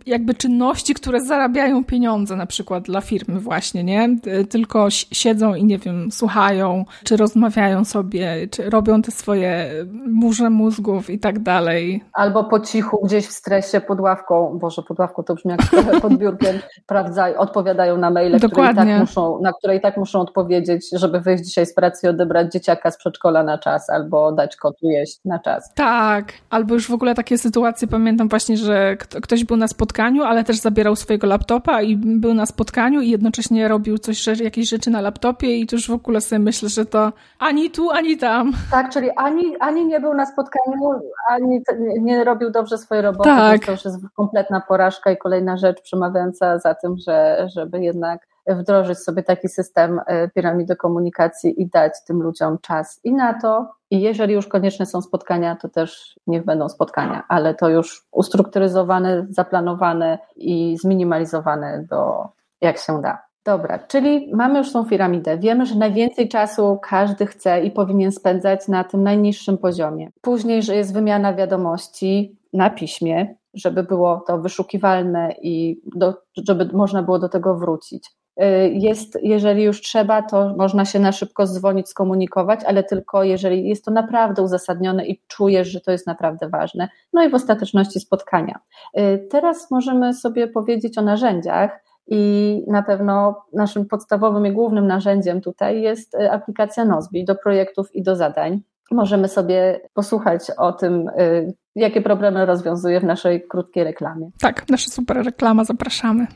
[0.07, 4.16] jakby czynności, które zarabiają pieniądze na przykład dla firmy właśnie, nie?
[4.51, 9.70] Tylko siedzą i nie wiem, słuchają, czy rozmawiają sobie, czy robią te swoje
[10.07, 12.05] murze mózgów i tak dalej.
[12.12, 16.16] Albo po cichu gdzieś w stresie pod ławką, Boże, pod ławką to brzmi jak pod
[16.16, 20.87] biurkiem, sprawdzają, odpowiadają na maile, które i tak muszą, na które i tak muszą odpowiedzieć,
[20.92, 24.90] żeby wyjść dzisiaj z pracy i odebrać dzieciaka z przedszkola na czas, albo dać kotu
[24.90, 25.72] jeść na czas.
[25.75, 30.45] Tak, albo już w ogóle takie sytuacje, pamiętam właśnie, że ktoś był na spotkaniu, ale
[30.45, 35.01] też zabierał swojego laptopa i był na spotkaniu i jednocześnie robił coś, jakieś rzeczy na
[35.01, 38.53] laptopie i tu już w ogóle sobie myślę, że to ani tu, ani tam.
[38.71, 41.62] Tak, czyli ani, ani nie był na spotkaniu, ani
[42.01, 43.65] nie robił dobrze swojej roboty, tak.
[43.65, 48.99] to już jest kompletna porażka i kolejna rzecz przemawiająca za tym, że, żeby jednak wdrożyć
[48.99, 53.71] sobie taki system e, piramidy komunikacji i dać tym ludziom czas i na to.
[53.91, 59.27] I jeżeli już konieczne są spotkania, to też niech będą spotkania, ale to już ustrukturyzowane,
[59.31, 62.29] zaplanowane i zminimalizowane do
[62.61, 63.27] jak się da.
[63.45, 65.39] Dobra, czyli mamy już tą piramidę.
[65.39, 70.11] Wiemy, że najwięcej czasu każdy chce i powinien spędzać na tym najniższym poziomie.
[70.21, 77.03] Później, że jest wymiana wiadomości na piśmie, żeby było to wyszukiwalne i do, żeby można
[77.03, 78.11] było do tego wrócić.
[78.42, 83.68] Y, jest, jeżeli już trzeba, to można się na szybko dzwonić, skomunikować, ale tylko jeżeli
[83.68, 86.88] jest to naprawdę uzasadnione i czujesz, że to jest naprawdę ważne.
[87.12, 88.59] No i w ostateczności spotkania.
[88.99, 91.87] Y, teraz możemy sobie powiedzieć o narzędziach.
[92.09, 97.94] I na pewno naszym podstawowym i głównym narzędziem tutaj jest y, aplikacja Nozbi do projektów
[97.94, 98.61] i do zadań.
[98.90, 101.11] Możemy sobie posłuchać o tym,
[101.75, 104.31] jakie problemy rozwiązuje w naszej krótkiej reklamie.
[104.40, 106.27] Tak, nasza super reklama, zapraszamy.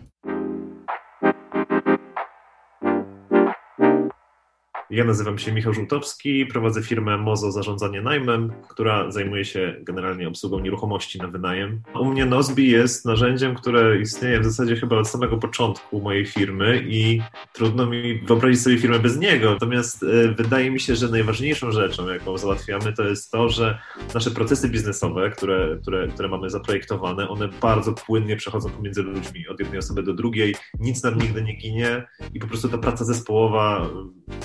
[4.90, 10.59] Ja nazywam się Michał Żółtowski, prowadzę firmę Mozo Zarządzanie Najmem, która zajmuje się generalnie obsługą
[10.59, 11.83] nieruchomości na wynajem.
[12.00, 16.85] U mnie Nozbi jest narzędziem, które istnieje w zasadzie chyba od samego początku mojej firmy
[16.87, 17.22] i
[17.53, 19.50] trudno mi wyobrazić sobie firmę bez niego.
[19.50, 23.79] Natomiast e, wydaje mi się, że najważniejszą rzeczą, jaką załatwiamy, to jest to, że
[24.14, 29.61] nasze procesy biznesowe, które, które, które mamy zaprojektowane, one bardzo płynnie przechodzą pomiędzy ludźmi, od
[29.61, 33.90] jednej osoby do drugiej, nic nam nigdy nie ginie i po prostu ta praca zespołowa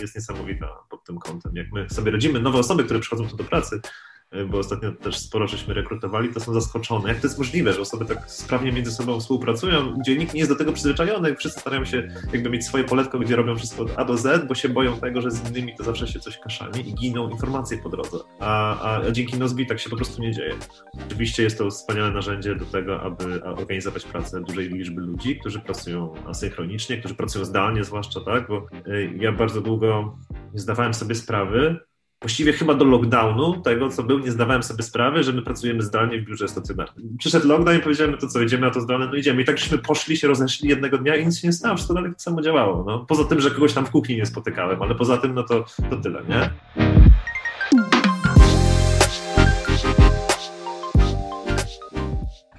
[0.02, 1.56] jest niesamowita niesamowita pod tym kątem.
[1.56, 3.82] Jak my sobie radzimy, nowe osoby, które przychodzą tu do pracy,
[4.50, 7.10] bo ostatnio też sporo żeśmy rekrutowali, to są zaskoczone.
[7.10, 10.52] Jak to jest możliwe, że osoby tak sprawnie między sobą współpracują, gdzie nikt nie jest
[10.52, 14.06] do tego przyzwyczajony, wszyscy starają się jakby mieć swoje poletko, gdzie robią wszystko od A
[14.06, 16.94] do Z, bo się boją tego, że z innymi to zawsze się coś kaszani i
[16.94, 18.18] giną informacje po drodze.
[18.40, 20.56] A, a, a dzięki Nozbi tak się po prostu nie dzieje.
[21.08, 26.14] Oczywiście jest to wspaniałe narzędzie do tego, aby organizować pracę dużej liczby ludzi, którzy pracują
[26.28, 30.18] asynchronicznie, którzy pracują zdalnie zwłaszcza, tak, bo y, ja bardzo długo
[30.54, 31.80] nie zdawałem sobie sprawy,
[32.26, 36.22] właściwie chyba do lockdownu, tego co był, nie zdawałem sobie sprawy, że my pracujemy zdalnie
[36.22, 37.18] w biurze stacjonarnym.
[37.20, 39.08] Przyszedł lockdown i powiedziałem, no to co, idziemy na to zdalne?
[39.08, 39.42] No idziemy.
[39.42, 42.12] I tak żeśmy poszli, się rozeszli jednego dnia i nic się nie stało, wszystko dalej
[42.12, 42.84] tak samo działało.
[42.88, 43.06] No.
[43.08, 45.98] Poza tym, że kogoś tam w kuchni nie spotykałem, ale poza tym, no to, to
[45.98, 46.50] tyle, nie?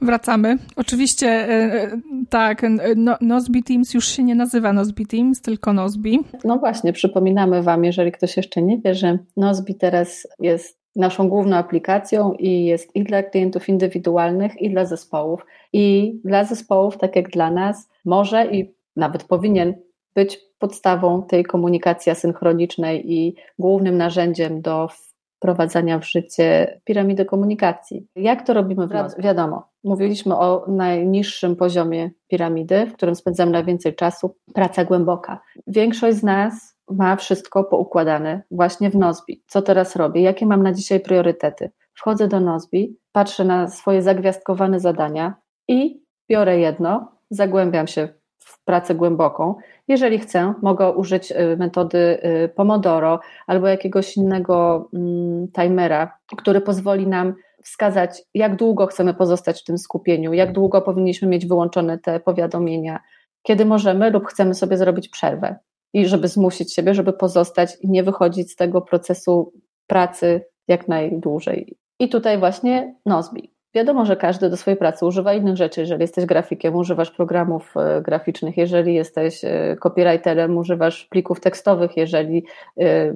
[0.03, 0.59] Wracamy.
[0.77, 2.63] Oczywiście e, e, tak,
[2.97, 6.21] no, Nozbi Teams już się nie nazywa Nozbi Teams, tylko Nozbi.
[6.45, 11.57] No właśnie, przypominamy Wam, jeżeli ktoś jeszcze nie wie, że Nozbi teraz jest naszą główną
[11.57, 15.47] aplikacją i jest i dla klientów indywidualnych, i dla zespołów.
[15.73, 19.75] I dla zespołów, tak jak dla nas, może i nawet powinien
[20.15, 24.89] być podstawą tej komunikacji asynchronicznej i głównym narzędziem do
[25.37, 28.07] wprowadzania w życie piramidy komunikacji.
[28.17, 29.17] Jak to robimy w nas?
[29.19, 35.41] Wiadomo, mówiliśmy o najniższym poziomie piramidy, w którym spędzamy najwięcej czasu, praca głęboka.
[35.67, 39.43] Większość z nas ma wszystko poukładane właśnie w Nozbi.
[39.47, 40.23] Co teraz robię?
[40.23, 41.71] Jakie mam na dzisiaj priorytety?
[41.95, 45.35] Wchodzę do Nozbi, patrzę na swoje zagwiazdkowane zadania
[45.69, 48.09] i biorę jedno, zagłębiam się
[48.47, 49.55] w pracę głęboką.
[49.89, 57.07] Jeżeli chcę, mogę użyć y, metody y, Pomodoro albo jakiegoś innego mm, timera, który pozwoli
[57.07, 62.21] nam wskazać, jak długo chcemy pozostać w tym skupieniu, jak długo powinniśmy mieć wyłączone te
[62.21, 63.01] powiadomienia,
[63.43, 65.57] kiedy możemy lub chcemy sobie zrobić przerwę.
[65.93, 69.53] i żeby zmusić siebie, żeby pozostać i nie wychodzić z tego procesu
[69.87, 71.77] pracy jak najdłużej.
[71.99, 73.56] I tutaj właśnie Nozbi.
[73.77, 75.81] Wiadomo, że każdy do swojej pracy używa innych rzeczy.
[75.81, 82.45] Jeżeli jesteś grafikiem, używasz programów e, graficznych, jeżeli jesteś e, copywriterem, używasz plików tekstowych, jeżeli
[82.81, 83.15] e,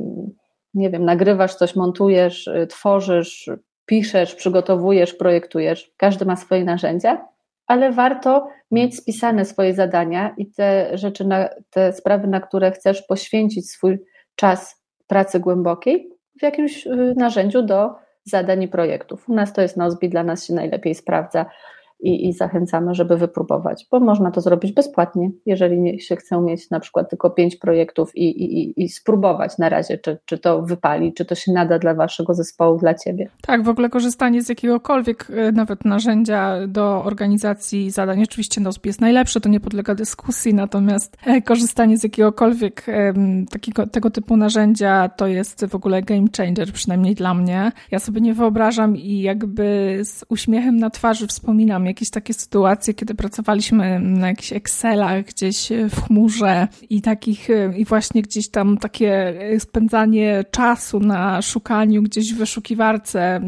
[0.75, 3.51] nie wiem, nagrywasz coś, montujesz, tworzysz,
[3.87, 5.93] piszesz, przygotowujesz, projektujesz.
[5.97, 7.29] Każdy ma swoje narzędzia,
[7.67, 11.29] ale warto mieć spisane swoje zadania i te rzeczy,
[11.71, 13.99] te sprawy, na które chcesz poświęcić swój
[14.35, 19.29] czas pracy głębokiej w jakimś narzędziu do zadań i projektów.
[19.29, 21.47] U nas to jest Nozbi, dla nas się najlepiej sprawdza
[22.03, 26.81] i, i zachęcamy, żeby wypróbować, bo można to zrobić bezpłatnie, jeżeli się chce mieć na
[26.81, 31.25] przykład tylko pięć projektów i, i, i spróbować na razie, czy, czy to wypali, czy
[31.25, 33.29] to się nada dla waszego zespołu, dla ciebie.
[33.43, 39.01] Tak, w ogóle korzystanie z jakiegokolwiek e, nawet narzędzia do organizacji zadań, oczywiście Nozbi jest
[39.01, 42.87] najlepsze, to nie podlega dyskusji, natomiast e, korzystanie z jakiegokolwiek
[43.51, 47.73] takiego, tego typu narzędzia to jest w ogóle game changer, przynajmniej dla mnie.
[47.91, 53.15] Ja sobie nie wyobrażam i jakby z uśmiechem na twarzy wspominam, jakieś takie sytuacje, kiedy
[53.15, 60.45] pracowaliśmy na jakichś Excelach gdzieś w chmurze i takich, i właśnie gdzieś tam takie spędzanie
[60.51, 63.41] czasu na szukaniu gdzieś w wyszukiwarce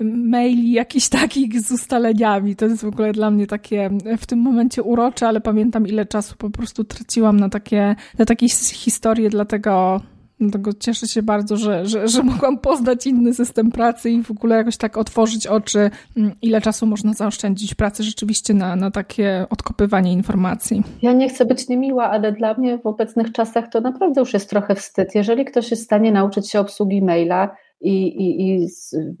[0.00, 2.56] maili jakichś takich z ustaleniami.
[2.56, 6.36] To jest w ogóle dla mnie takie w tym momencie urocze, ale pamiętam ile czasu
[6.36, 10.00] po prostu traciłam na takie, na takie historie, dlatego
[10.40, 14.56] Dlatego cieszę się bardzo, że, że, że mogłam poznać inny system pracy i w ogóle
[14.56, 20.12] jakoś tak otworzyć oczy, mm, ile czasu można zaoszczędzić pracy rzeczywiście na, na takie odkopywanie
[20.12, 20.82] informacji.
[21.02, 24.50] Ja nie chcę być niemiła, ale dla mnie w obecnych czasach to naprawdę już jest
[24.50, 25.14] trochę wstyd.
[25.14, 28.68] Jeżeli ktoś jest w stanie nauczyć się obsługi maila, i, i, i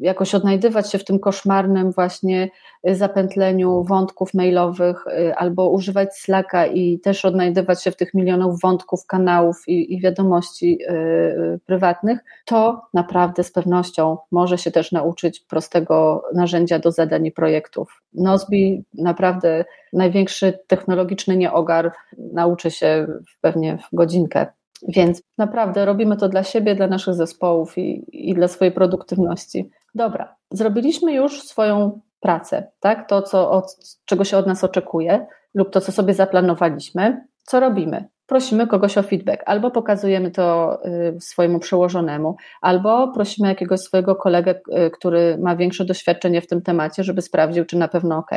[0.00, 2.50] jakoś odnajdywać się w tym koszmarnym właśnie
[2.84, 9.06] zapętleniu wątków mailowych, y, albo używać Slacka i też odnajdywać się w tych milionów wątków,
[9.06, 16.22] kanałów i, i wiadomości yy, prywatnych, to naprawdę z pewnością może się też nauczyć prostego
[16.34, 18.02] narzędzia do zadań i projektów.
[18.14, 23.06] Nozbi naprawdę największy technologiczny nieogar nauczy się
[23.40, 24.46] pewnie w godzinkę.
[24.88, 29.70] Więc naprawdę robimy to dla siebie, dla naszych zespołów i, i dla swojej produktywności.
[29.94, 33.08] Dobra, zrobiliśmy już swoją pracę, tak?
[33.08, 37.26] To, co, od, czego się od nas oczekuje, lub to, co sobie zaplanowaliśmy.
[37.42, 38.08] Co robimy?
[38.30, 40.78] Prosimy kogoś o feedback, albo pokazujemy to
[41.16, 46.62] y, swojemu przełożonemu, albo prosimy jakiegoś swojego kolegę, y, który ma większe doświadczenie w tym
[46.62, 48.30] temacie, żeby sprawdził, czy na pewno ok.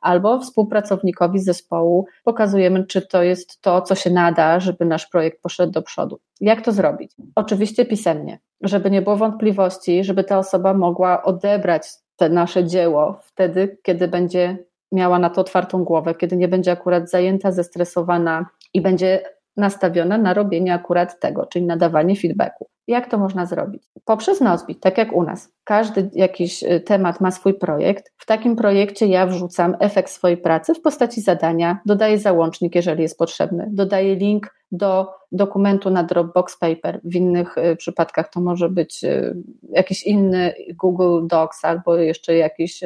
[0.00, 5.72] Albo współpracownikowi zespołu pokazujemy, czy to jest to, co się nada, żeby nasz projekt poszedł
[5.72, 6.18] do przodu.
[6.40, 7.12] Jak to zrobić?
[7.34, 13.78] Oczywiście pisemnie, żeby nie było wątpliwości, żeby ta osoba mogła odebrać te nasze dzieło wtedy,
[13.82, 14.58] kiedy będzie
[14.92, 19.22] miała na to otwartą głowę, kiedy nie będzie akurat zajęta, zestresowana i będzie
[19.58, 22.68] nastawiona na robienie akurat tego, czyli nadawanie feedbacku.
[22.86, 23.82] Jak to można zrobić?
[24.04, 25.52] Poprzez Nozbi, tak jak u nas.
[25.64, 28.12] Każdy jakiś y, temat ma swój projekt.
[28.16, 33.18] W takim projekcie ja wrzucam efekt swojej pracy w postaci zadania, dodaję załącznik, jeżeli jest
[33.18, 37.00] potrzebny, dodaję link do dokumentu na Dropbox Paper.
[37.04, 39.36] W innych y, przypadkach to może być y,
[39.70, 42.80] jakiś inny Google Docs albo jeszcze jakiś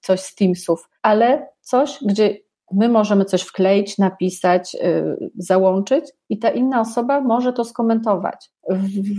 [0.00, 2.36] coś z Teamsów, ale coś, gdzie
[2.74, 8.50] my możemy coś wkleić, napisać, y, załączyć i ta inna osoba może to skomentować.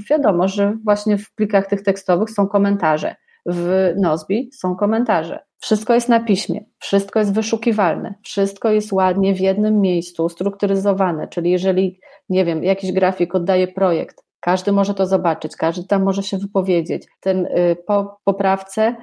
[0.10, 3.16] Wiadomo, że właśnie w plikach tych tekstowych są komentarze.
[3.46, 5.40] W Nozbi są komentarze.
[5.60, 11.52] Wszystko jest na piśmie, wszystko jest wyszukiwalne, wszystko jest ładnie w jednym miejscu, ustrukturyzowane, czyli
[11.52, 16.38] jeżeli, nie wiem, jakiś grafik oddaje projekt, każdy może to zobaczyć, każdy tam może się
[16.38, 17.08] wypowiedzieć.
[17.20, 18.96] Ten, y, po poprawce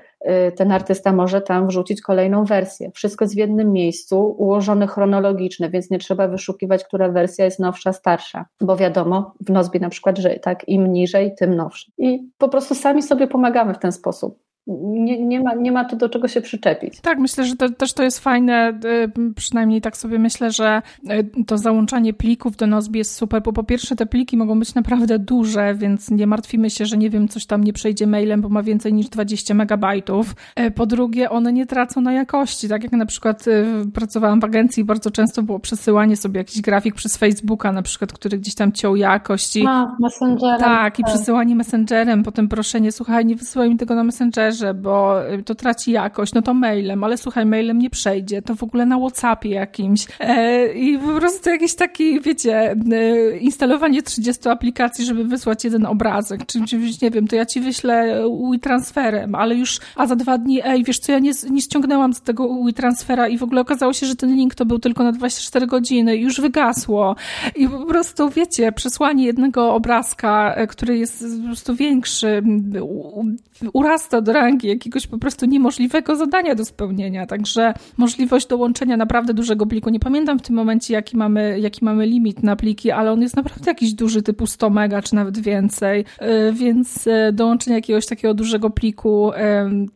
[0.49, 2.91] y, ten artysta może tam wrzucić kolejną wersję.
[2.95, 7.93] Wszystko jest w jednym miejscu, ułożone chronologicznie, więc nie trzeba wyszukiwać, która wersja jest nowsza,
[7.93, 11.91] starsza, bo wiadomo w Nozbi na przykład, że tak im niżej, tym nowszy.
[11.99, 15.97] I po prostu sami sobie pomagamy w ten sposób nie, nie, ma, nie ma tu
[15.97, 17.01] do czego się przyczepić.
[17.01, 18.81] Tak, myślę, że to, też to jest fajne,
[19.19, 20.83] y, przynajmniej tak sobie myślę, że
[21.39, 24.75] y, to załączanie plików do Nozbi jest super, bo po pierwsze te pliki mogą być
[24.75, 28.49] naprawdę duże, więc nie martwimy się, że nie wiem, coś tam nie przejdzie mailem, bo
[28.49, 30.35] ma więcej niż 20 megabajtów.
[30.57, 34.45] E, po drugie, one nie tracą na jakości, tak jak na przykład y, pracowałam w
[34.45, 38.73] agencji, bardzo często było przesyłanie sobie jakiś grafik przez Facebooka na przykład, który gdzieś tam
[38.73, 39.57] ciął jakość.
[39.57, 40.61] I, A, messengerem.
[40.61, 41.15] Tak, i tak.
[41.15, 45.93] przesyłanie messengerem, potem proszenie, słuchaj, nie wysyłaj mi tego na messengerze, Messengerze, bo to traci
[45.93, 50.07] jakość, no to mailem, ale słuchaj, mailem nie przejdzie, to w ogóle na Whatsappie jakimś.
[50.21, 56.47] E, I po prostu jakiś taki, wiecie, e, instalowanie 30 aplikacji, żeby wysłać jeden obrazek,
[56.47, 60.61] czy czymś, nie wiem, to ja ci wyślę WeTransferem, ale już, a za dwa dni,
[60.65, 64.07] ej, wiesz co, ja nie, nie ściągnęłam z tego WeTransfera i w ogóle okazało się,
[64.07, 67.17] że ten link to był tylko na 24 godziny i już wygasło.
[67.57, 72.43] I po prostu, wiecie, przesłanie jednego obrazka, e, który jest po prostu większy,
[73.73, 77.27] urasta do rangi jakiegoś po prostu niemożliwego zadania do spełnienia.
[77.27, 79.91] Także możliwość dołączenia naprawdę dużego pliku.
[79.91, 83.37] Nie pamiętam w tym momencie, jaki mamy, jaki mamy limit na pliki, ale on jest
[83.37, 86.05] naprawdę jakiś duży, typu 100 mega, czy nawet więcej.
[86.19, 89.31] E, więc e, dołączenie jakiegoś takiego dużego pliku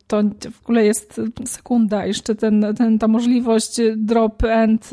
[0.07, 0.21] to
[0.51, 2.05] w ogóle jest sekunda.
[2.05, 4.91] Jeszcze ten, ten, ta możliwość drop and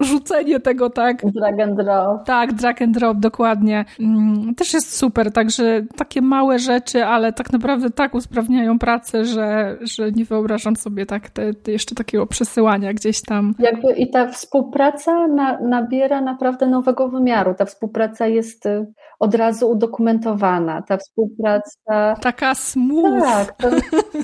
[0.00, 1.22] rzucenie tego, tak?
[1.32, 2.24] Drag and drop.
[2.26, 3.84] Tak, drag and drop, dokładnie.
[4.00, 9.76] Mm, też jest super, także takie małe rzeczy, ale tak naprawdę tak usprawniają pracę, że,
[9.80, 13.54] że nie wyobrażam sobie tak te, te jeszcze takiego przesyłania gdzieś tam.
[13.58, 17.54] Jakby i ta współpraca na, nabiera naprawdę nowego wymiaru.
[17.54, 18.86] Ta współpraca jest y,
[19.18, 20.82] od razu udokumentowana.
[20.82, 22.16] Ta współpraca.
[22.20, 23.22] Taka smooth.
[23.22, 23.68] Tak, to...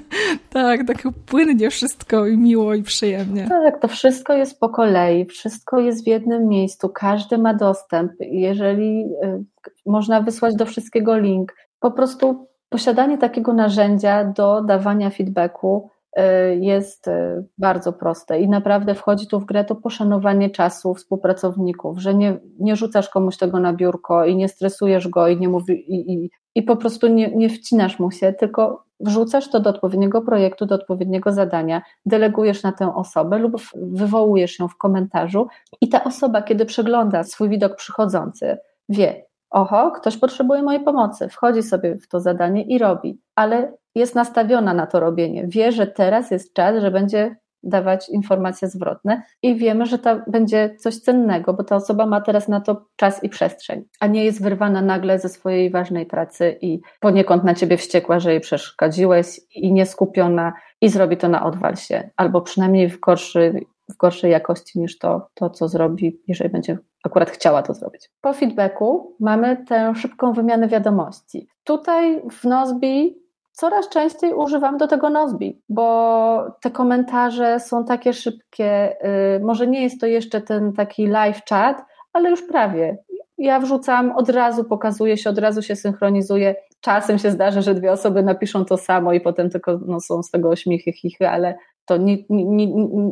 [0.61, 3.49] tak, tak płynnie wszystko i miło i przyjemnie.
[3.49, 8.13] Tak, to wszystko jest po kolei, wszystko jest w jednym miejscu, każdy ma dostęp.
[8.21, 9.45] Jeżeli y,
[9.87, 16.23] można wysłać do wszystkiego link, po prostu posiadanie takiego narzędzia do dawania feedbacku y,
[16.57, 22.15] jest y, bardzo proste i naprawdę wchodzi tu w grę to poszanowanie czasu współpracowników, że
[22.15, 26.13] nie, nie rzucasz komuś tego na biurko i nie stresujesz go i nie mówi, i,
[26.13, 30.67] i, i po prostu nie, nie wcinasz mu się, tylko wrzucasz to do odpowiedniego projektu,
[30.67, 35.49] do odpowiedniego zadania, delegujesz na tę osobę lub wywołujesz ją w komentarzu
[35.81, 38.59] i ta osoba, kiedy przegląda swój widok przychodzący,
[38.89, 44.15] wie, oho, ktoś potrzebuje mojej pomocy, wchodzi sobie w to zadanie i robi, ale jest
[44.15, 45.47] nastawiona na to robienie.
[45.47, 50.77] Wie, że teraz jest czas, że będzie dawać informacje zwrotne i wiemy, że to będzie
[50.79, 54.43] coś cennego, bo ta osoba ma teraz na to czas i przestrzeń, a nie jest
[54.43, 59.73] wyrwana nagle ze swojej ważnej pracy i poniekąd na ciebie wściekła, że jej przeszkadziłeś i
[59.73, 65.27] nieskupiona i zrobi to na odwalsie, albo przynajmniej w gorszej, w gorszej jakości niż to,
[65.35, 68.11] to, co zrobi, jeżeli będzie akurat chciała to zrobić.
[68.21, 71.49] Po feedbacku mamy tę szybką wymianę wiadomości.
[71.65, 73.23] Tutaj w Nozbi
[73.53, 78.97] coraz częściej używam do tego Nozbi, bo te komentarze są takie szybkie.
[79.37, 82.99] Y, może nie jest to jeszcze ten taki live chat, ale już prawie.
[83.39, 86.55] Ja wrzucam, od razu pokazuje się, od razu się synchronizuje.
[86.81, 90.31] Czasem się zdarza, że dwie osoby napiszą to samo i potem tylko no, są z
[90.31, 92.67] tego ośmiechy, chichy, ale to nie, nie,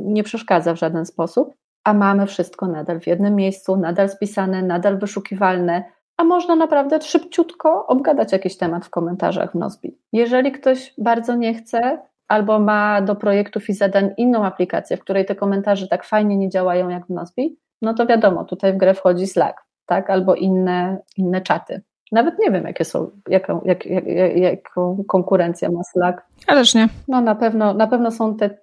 [0.04, 1.54] nie przeszkadza w żaden sposób.
[1.84, 5.84] A mamy wszystko nadal w jednym miejscu, nadal spisane, nadal wyszukiwalne
[6.20, 9.98] a można naprawdę szybciutko obgadać jakiś temat w komentarzach w Nozbi.
[10.12, 15.26] Jeżeli ktoś bardzo nie chce, albo ma do projektów i zadań inną aplikację, w której
[15.26, 18.94] te komentarze tak fajnie nie działają jak w Nozbi, no to wiadomo, tutaj w grę
[18.94, 21.82] wchodzi Slack, tak, albo inne, inne czaty.
[22.12, 24.06] Nawet nie wiem, jakie są, jaką, jak, jak,
[24.36, 26.22] jaką konkurencję ma Slack.
[26.46, 26.88] Ależ nie.
[27.08, 28.58] No na pewno, na pewno są te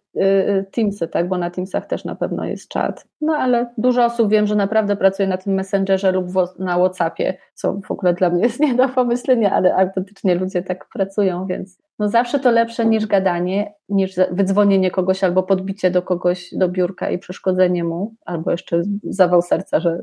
[0.71, 3.07] Teamsy, tak, bo na Teamsach też na pewno jest czat.
[3.21, 6.27] No ale dużo osób wiem, że naprawdę pracuje na tym Messengerze lub
[6.59, 10.85] na Whatsappie, co w ogóle dla mnie jest nie do pomyślenia, ale autentycznie ludzie tak
[10.93, 16.49] pracują, więc no zawsze to lepsze niż gadanie, niż wydzwonienie kogoś albo podbicie do kogoś
[16.53, 19.99] do biurka i przeszkodzenie mu, albo jeszcze zawał serca, że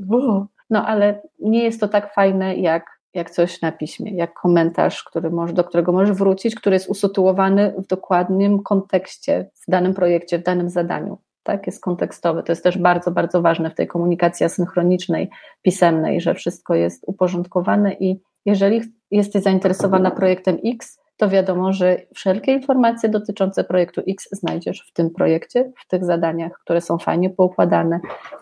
[0.70, 5.30] no ale nie jest to tak fajne jak jak coś na piśmie, jak komentarz, który
[5.52, 10.70] do którego możesz wrócić, który jest usytuowany w dokładnym kontekście, w danym projekcie, w danym
[10.70, 11.18] zadaniu.
[11.42, 12.42] Tak, jest kontekstowy.
[12.42, 15.30] To jest też bardzo, bardzo ważne w tej komunikacji asynchronicznej,
[15.62, 22.52] pisemnej, że wszystko jest uporządkowane i jeżeli jesteś zainteresowana projektem X, to wiadomo, że wszelkie
[22.52, 28.00] informacje dotyczące projektu X znajdziesz w tym projekcie, w tych zadaniach, które są fajnie poukładane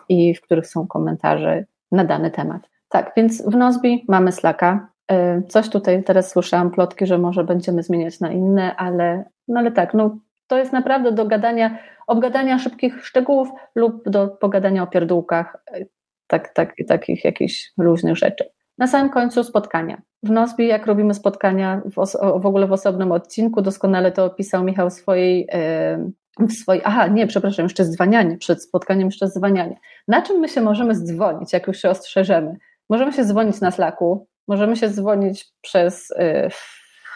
[0.09, 2.72] i w których są komentarze na dany temat.
[2.93, 4.89] Tak, więc w Nozbi mamy Slacka.
[5.11, 9.71] Y, coś tutaj teraz słyszałam plotki, że może będziemy zmieniać na inne, ale, no ale
[9.71, 10.17] tak, no,
[10.47, 11.77] to jest naprawdę do gadania,
[12.07, 15.89] obgadania szybkich szczegółów lub do pogadania o pierdółkach, y,
[16.27, 18.45] tak, tak, takich jakichś luźnych rzeczy.
[18.77, 20.01] Na samym końcu spotkania.
[20.23, 22.05] W Nozbi, jak robimy spotkania w,
[22.41, 27.27] w, ogóle w osobnym odcinku, doskonale to opisał Michał w swojej, y, w aha, nie,
[27.27, 29.79] przepraszam, jeszcze dzwanianie, przed spotkaniem jeszcze dzwanianie.
[30.07, 32.57] Na czym my się możemy zdzwonić, jak już się ostrzeżemy?
[32.89, 36.13] Możemy się dzwonić na Slacku, możemy się dzwonić przez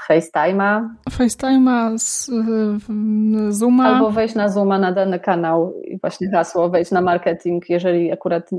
[0.09, 0.89] y, FaceTime'a.
[1.09, 1.97] FaceTime'a,
[3.49, 3.83] Zooma.
[3.83, 7.69] Albo wejść na Zooma na dany kanał i właśnie hasło, wejść na marketing.
[7.69, 8.49] Jeżeli akurat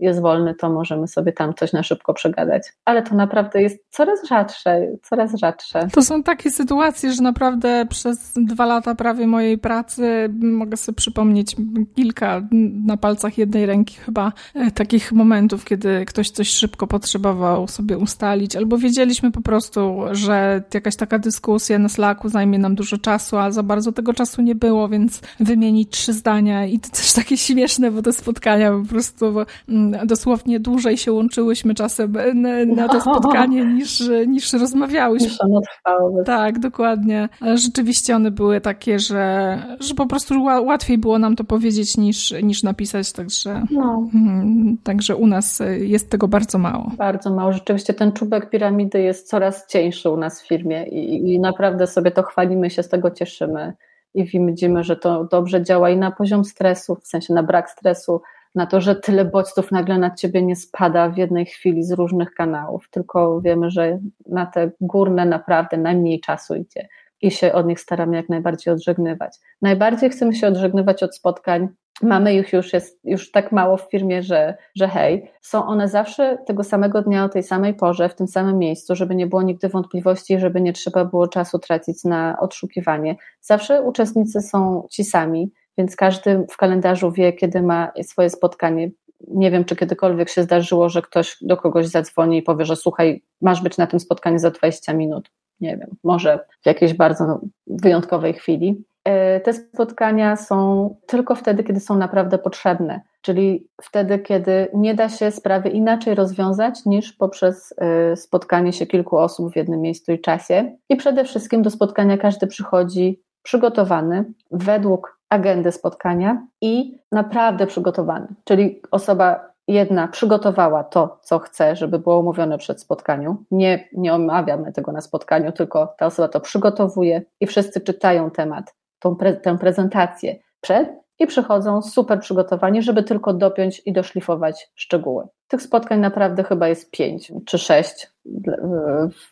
[0.00, 2.62] jest wolny, to możemy sobie tam coś na szybko przegadać.
[2.84, 5.88] Ale to naprawdę jest coraz rzadsze, coraz rzadsze.
[5.92, 11.56] To są takie sytuacje, że naprawdę przez dwa lata prawie mojej pracy mogę sobie przypomnieć
[11.94, 12.42] kilka
[12.86, 18.56] na palcach jednej ręki chyba e, takich momentów, kiedy ktoś coś szybko potrzebował sobie ustalić,
[18.56, 23.50] albo wiedzieliśmy po prostu, że jakaś taka dyskusja na Slacku zajmie nam dużo czasu, a
[23.50, 27.90] za bardzo tego czasu nie było, więc wymienić trzy zdania i to też takie śmieszne,
[27.90, 29.26] bo te spotkania po prostu
[29.68, 35.28] mm, dosłownie dłużej się łączyłyśmy czasem na, na to spotkanie niż, niż rozmawiałyśmy.
[35.28, 36.24] Niż ono trwało.
[36.24, 37.28] Tak, dokładnie.
[37.40, 42.34] Ale rzeczywiście one były takie, że, że po prostu łatwiej było nam to powiedzieć niż,
[42.42, 44.08] niż napisać, także, no.
[44.12, 46.90] Hmm, także u nas jest tego bardzo mało.
[46.98, 47.52] Bardzo mało.
[47.52, 52.10] Rzeczywiście ten czubek piramidy jest coraz cieńszy u nas w firmie i, i naprawdę sobie
[52.10, 53.72] to chwalimy się, z tego cieszymy
[54.14, 58.22] i widzimy, że to dobrze działa i na poziom stresu, w sensie na brak stresu,
[58.54, 62.34] na to, że tyle bodźców nagle na ciebie nie spada w jednej chwili z różnych
[62.34, 66.88] kanałów, tylko wiemy, że na te górne naprawdę najmniej czasu idzie
[67.22, 69.36] i się od nich staramy jak najbardziej odżegnywać.
[69.62, 71.68] Najbardziej chcemy się odżegnywać od spotkań.
[72.02, 76.38] Mamy ich już, jest już tak mało w firmie, że, że hej, są one zawsze
[76.46, 79.68] tego samego dnia o tej samej porze, w tym samym miejscu, żeby nie było nigdy
[79.68, 83.16] wątpliwości, żeby nie trzeba było czasu tracić na odszukiwanie.
[83.40, 88.90] Zawsze uczestnicy są ci sami, więc każdy w kalendarzu wie, kiedy ma swoje spotkanie.
[89.28, 93.22] Nie wiem, czy kiedykolwiek się zdarzyło, że ktoś do kogoś zadzwoni i powie, że słuchaj,
[93.40, 95.30] masz być na tym spotkaniu za 20 minut.
[95.60, 98.84] Nie wiem, może w jakiejś bardzo wyjątkowej chwili.
[99.04, 105.08] E, te spotkania są tylko wtedy, kiedy są naprawdę potrzebne, czyli wtedy, kiedy nie da
[105.08, 110.20] się sprawy inaczej rozwiązać niż poprzez e, spotkanie się kilku osób w jednym miejscu i
[110.20, 110.76] czasie.
[110.88, 118.26] I przede wszystkim do spotkania każdy przychodzi przygotowany według agendy spotkania i naprawdę przygotowany.
[118.44, 123.36] Czyli osoba jedna przygotowała to, co chce, żeby było omówione przed spotkaniu.
[123.50, 128.74] Nie, nie omawiamy tego na spotkaniu, tylko ta osoba to przygotowuje i wszyscy czytają temat,
[129.02, 135.24] tą pre, tę prezentację przed i przychodzą super przygotowani, żeby tylko dopiąć i doszlifować szczegóły.
[135.48, 138.12] Tych spotkań naprawdę chyba jest pięć czy sześć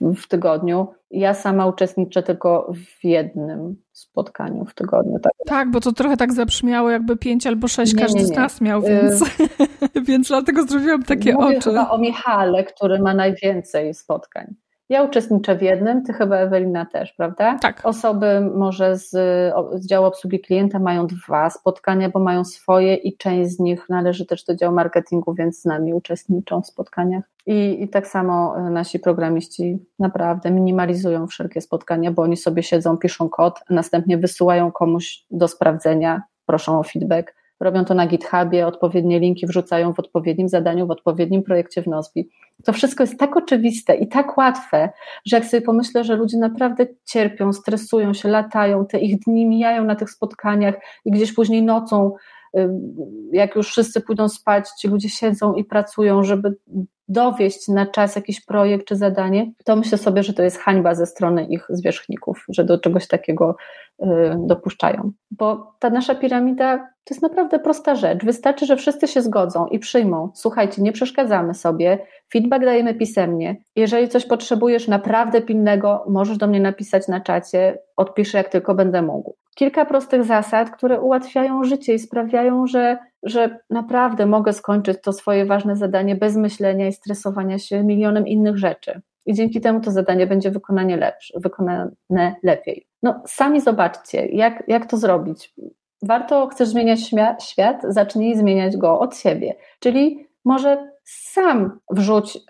[0.01, 0.89] w tygodniu.
[1.11, 5.19] Ja sama uczestniczę tylko w jednym spotkaniu w tygodniu.
[5.19, 8.35] Tak, tak bo to trochę tak zabrzmiało, jakby pięć albo sześć nie, każdy nie, nie.
[8.35, 11.71] z nas miał, więc, y więc dlatego zrobiłam takie Mówię oczy.
[11.71, 14.55] chyba o Michale, który ma najwięcej spotkań.
[14.91, 17.59] Ja uczestniczę w jednym, ty chyba Ewelina też, prawda?
[17.59, 17.81] Tak.
[17.85, 19.11] Osoby może z,
[19.75, 24.27] z działu obsługi klienta mają dwa spotkania, bo mają swoje i część z nich należy
[24.27, 27.25] też do działu marketingu, więc z nami uczestniczą w spotkaniach.
[27.47, 32.97] I, I tak samo e, nasi programiści naprawdę minimalizują wszelkie spotkania, bo oni sobie siedzą,
[32.97, 39.21] piszą kod, następnie wysyłają komuś do sprawdzenia, proszą o feedback robią to na GitHubie, odpowiednie
[39.21, 42.29] linki wrzucają w odpowiednim zadaniu, w odpowiednim projekcie w Nozbi.
[42.65, 44.91] To wszystko jest tak oczywiste i tak łatwe,
[45.27, 49.85] że jak sobie pomyślę, że ludzie naprawdę cierpią, stresują się, latają, te ich dni mijają
[49.85, 52.13] na tych spotkaniach i gdzieś później nocą,
[53.33, 56.57] jak już wszyscy pójdą spać, ci ludzie siedzą i pracują, żeby
[57.11, 61.07] dowieść na czas jakiś projekt czy zadanie, to myślę sobie, że to jest hańba ze
[61.07, 63.57] strony ich zwierzchników, że do czegoś takiego
[64.03, 64.07] y,
[64.39, 65.13] dopuszczają.
[65.31, 68.25] Bo ta nasza piramida to jest naprawdę prosta rzecz.
[68.25, 70.31] Wystarczy, że wszyscy się zgodzą i przyjmą.
[70.35, 71.99] Słuchajcie, nie przeszkadzamy sobie,
[72.33, 73.57] feedback dajemy pisemnie.
[73.77, 79.03] Jeżeli coś potrzebujesz naprawdę pilnego, możesz do mnie napisać na czacie, odpiszę jak tylko będę
[79.03, 79.37] mógł.
[79.61, 85.47] Kilka prostych zasad, które ułatwiają życie i sprawiają, że że naprawdę mogę skończyć to swoje
[85.47, 89.01] ważne zadanie bez myślenia i stresowania się milionem innych rzeczy.
[89.27, 92.87] I dzięki temu to zadanie będzie wykonanie lepsze, wykonane lepiej.
[93.03, 95.55] No, sami zobaczcie, jak, jak to zrobić.
[96.03, 97.01] Warto, chcesz zmieniać
[97.41, 99.55] świat, zacznij zmieniać go od siebie.
[99.81, 102.41] Czyli może sam wrzuć y,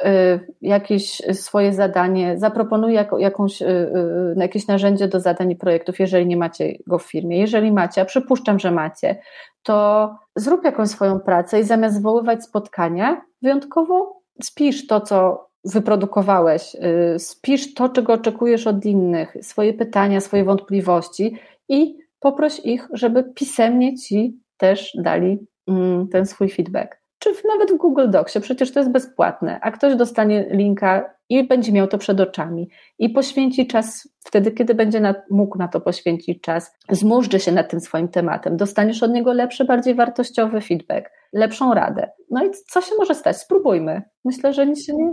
[0.63, 6.37] jakieś swoje zadanie, zaproponuj jakąś, y, y, jakieś narzędzie do zadań i projektów, jeżeli nie
[6.37, 7.39] macie go w firmie.
[7.39, 9.23] Jeżeli macie, a przypuszczam, że macie,
[9.63, 16.77] to zrób jakąś swoją pracę i zamiast zwoływać spotkania, wyjątkowo spisz to, co wyprodukowałeś,
[17.19, 21.37] spisz to, czego oczekujesz od innych, swoje pytania, swoje wątpliwości
[21.69, 25.39] i poproś ich, żeby pisemnie ci też dali
[25.69, 29.97] mm, ten swój feedback czy nawet w Google Docsie, przecież to jest bezpłatne, a ktoś
[29.97, 35.15] dostanie linka i będzie miał to przed oczami i poświęci czas wtedy, kiedy będzie na,
[35.31, 39.65] mógł na to poświęcić czas, zmurzczy się nad tym swoim tematem, dostaniesz od niego lepszy,
[39.65, 42.11] bardziej wartościowy feedback, lepszą radę.
[42.31, 43.37] No i co się może stać?
[43.37, 44.03] Spróbujmy.
[44.25, 45.13] Myślę, że nic się nie,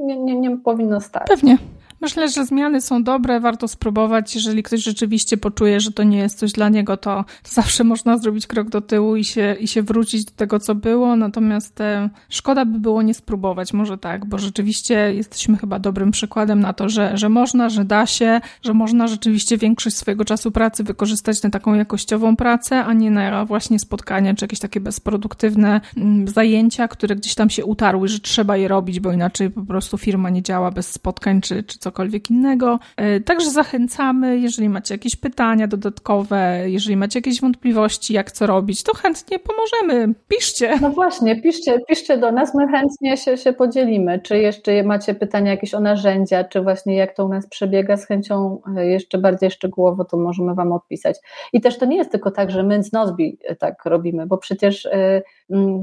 [0.00, 1.26] nie, nie, nie powinno stać.
[1.28, 1.58] Pewnie.
[2.00, 4.34] Myślę, że zmiany są dobre, warto spróbować.
[4.34, 8.46] Jeżeli ktoś rzeczywiście poczuje, że to nie jest coś dla niego, to, zawsze można zrobić
[8.46, 11.16] krok do tyłu i się, i się wrócić do tego, co było.
[11.16, 16.60] Natomiast e, szkoda by było nie spróbować, może tak, bo rzeczywiście jesteśmy chyba dobrym przykładem
[16.60, 20.84] na to, że, że można, że da się, że można rzeczywiście większość swojego czasu pracy
[20.84, 26.28] wykorzystać na taką jakościową pracę, a nie na właśnie spotkania czy jakieś takie bezproduktywne mm,
[26.28, 30.30] zajęcia, które gdzieś tam się utarły, że trzeba je robić, bo inaczej po prostu firma
[30.30, 32.78] nie działa bez spotkań czy, czy cokolwiek innego.
[32.96, 38.82] E, także zachęcamy, jeżeli macie jakieś pytania dodatkowe, jeżeli macie jakieś wątpliwości, jak co robić,
[38.82, 40.14] to chętnie pomożemy.
[40.28, 40.78] Piszcie.
[40.80, 44.20] No właśnie, piszcie, piszcie do nas, my chętnie się, się podzielimy.
[44.20, 48.06] Czy jeszcze macie pytania jakieś o narzędzia, czy właśnie jak to u nas przebiega, z
[48.06, 51.16] chęcią e, jeszcze bardziej szczegółowo to możemy Wam odpisać.
[51.52, 54.38] I też to nie jest tylko tak, że my z Nozbi e, tak robimy, bo
[54.38, 54.88] przecież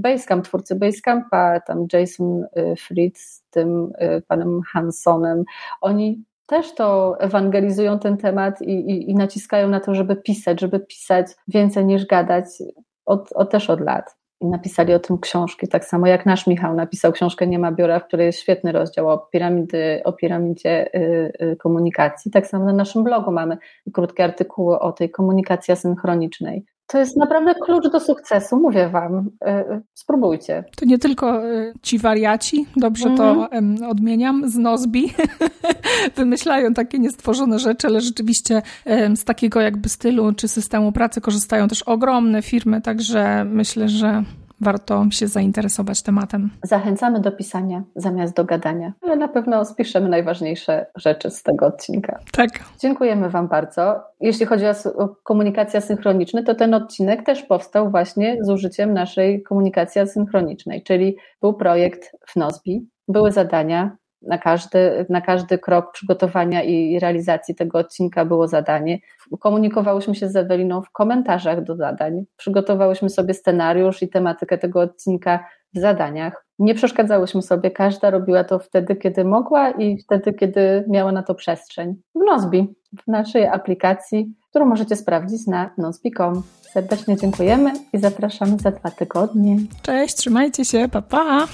[0.01, 2.45] Basecamp, twórcy Basecampa, tam Jason
[2.78, 3.91] Fritz tym
[4.28, 5.43] panem Hansonem,
[5.82, 10.80] oni też to ewangelizują ten temat i, i, i, naciskają na to, żeby pisać, żeby
[10.80, 12.45] pisać więcej niż gadać,
[13.06, 14.16] od, od, też od lat.
[14.41, 17.99] I napisali o tym książki, tak samo jak nasz Michał napisał książkę Nie ma biura,
[17.99, 22.32] w której jest świetny rozdział o, piramidy, o piramidzie y, y, komunikacji.
[22.32, 23.58] Tak samo na naszym blogu mamy
[23.93, 26.66] krótkie artykuły o tej komunikacji asynchronicznej.
[26.88, 29.29] To jest naprawdę klucz do sukcesu, mówię Wam.
[29.45, 30.63] E, spróbujcie.
[30.75, 33.17] To nie tylko e, ci wariaci, dobrze mm.
[33.17, 33.89] to mhm.
[33.89, 35.13] odmieniam, z Nozbi,
[36.15, 38.61] wymyślają takie niestworzone rzeczy, ale rzeczywiście
[39.15, 44.23] z takiego jakby stylu czy systemu pracy korzystają też ogromne firmy, także myślę, że
[44.64, 46.49] warto się zainteresować tematem.
[46.64, 52.20] Zachęcamy do pisania zamiast do gadania, ale na pewno spiszemy najważniejsze rzeczy z tego odcinka.
[52.32, 52.49] Tak.
[52.80, 54.03] Dziękujemy Wam bardzo.
[54.20, 54.66] Jeśli chodzi
[54.97, 61.18] o komunikację asynchroniczną, to ten odcinek też powstał właśnie z użyciem naszej komunikacji asynchronicznej, czyli
[61.41, 63.97] był projekt w Nozbi, były zadania,
[64.28, 68.99] na każdy, na każdy krok przygotowania i realizacji tego odcinka było zadanie.
[69.39, 75.45] Komunikowałyśmy się z Eweliną w komentarzach do zadań, przygotowałyśmy sobie scenariusz i tematykę tego odcinka
[75.74, 76.45] w zadaniach.
[76.59, 81.36] Nie przeszkadzałyśmy sobie, każda robiła to wtedy, kiedy mogła i wtedy, kiedy miała na to
[81.36, 81.95] przestrzeń.
[82.15, 86.43] W Nozbi, w naszej aplikacji, którą możecie sprawdzić na nozbi.com.
[86.61, 89.57] Serdecznie dziękujemy i zapraszamy za dwa tygodnie.
[89.82, 91.47] Cześć, trzymajcie się, pa pa!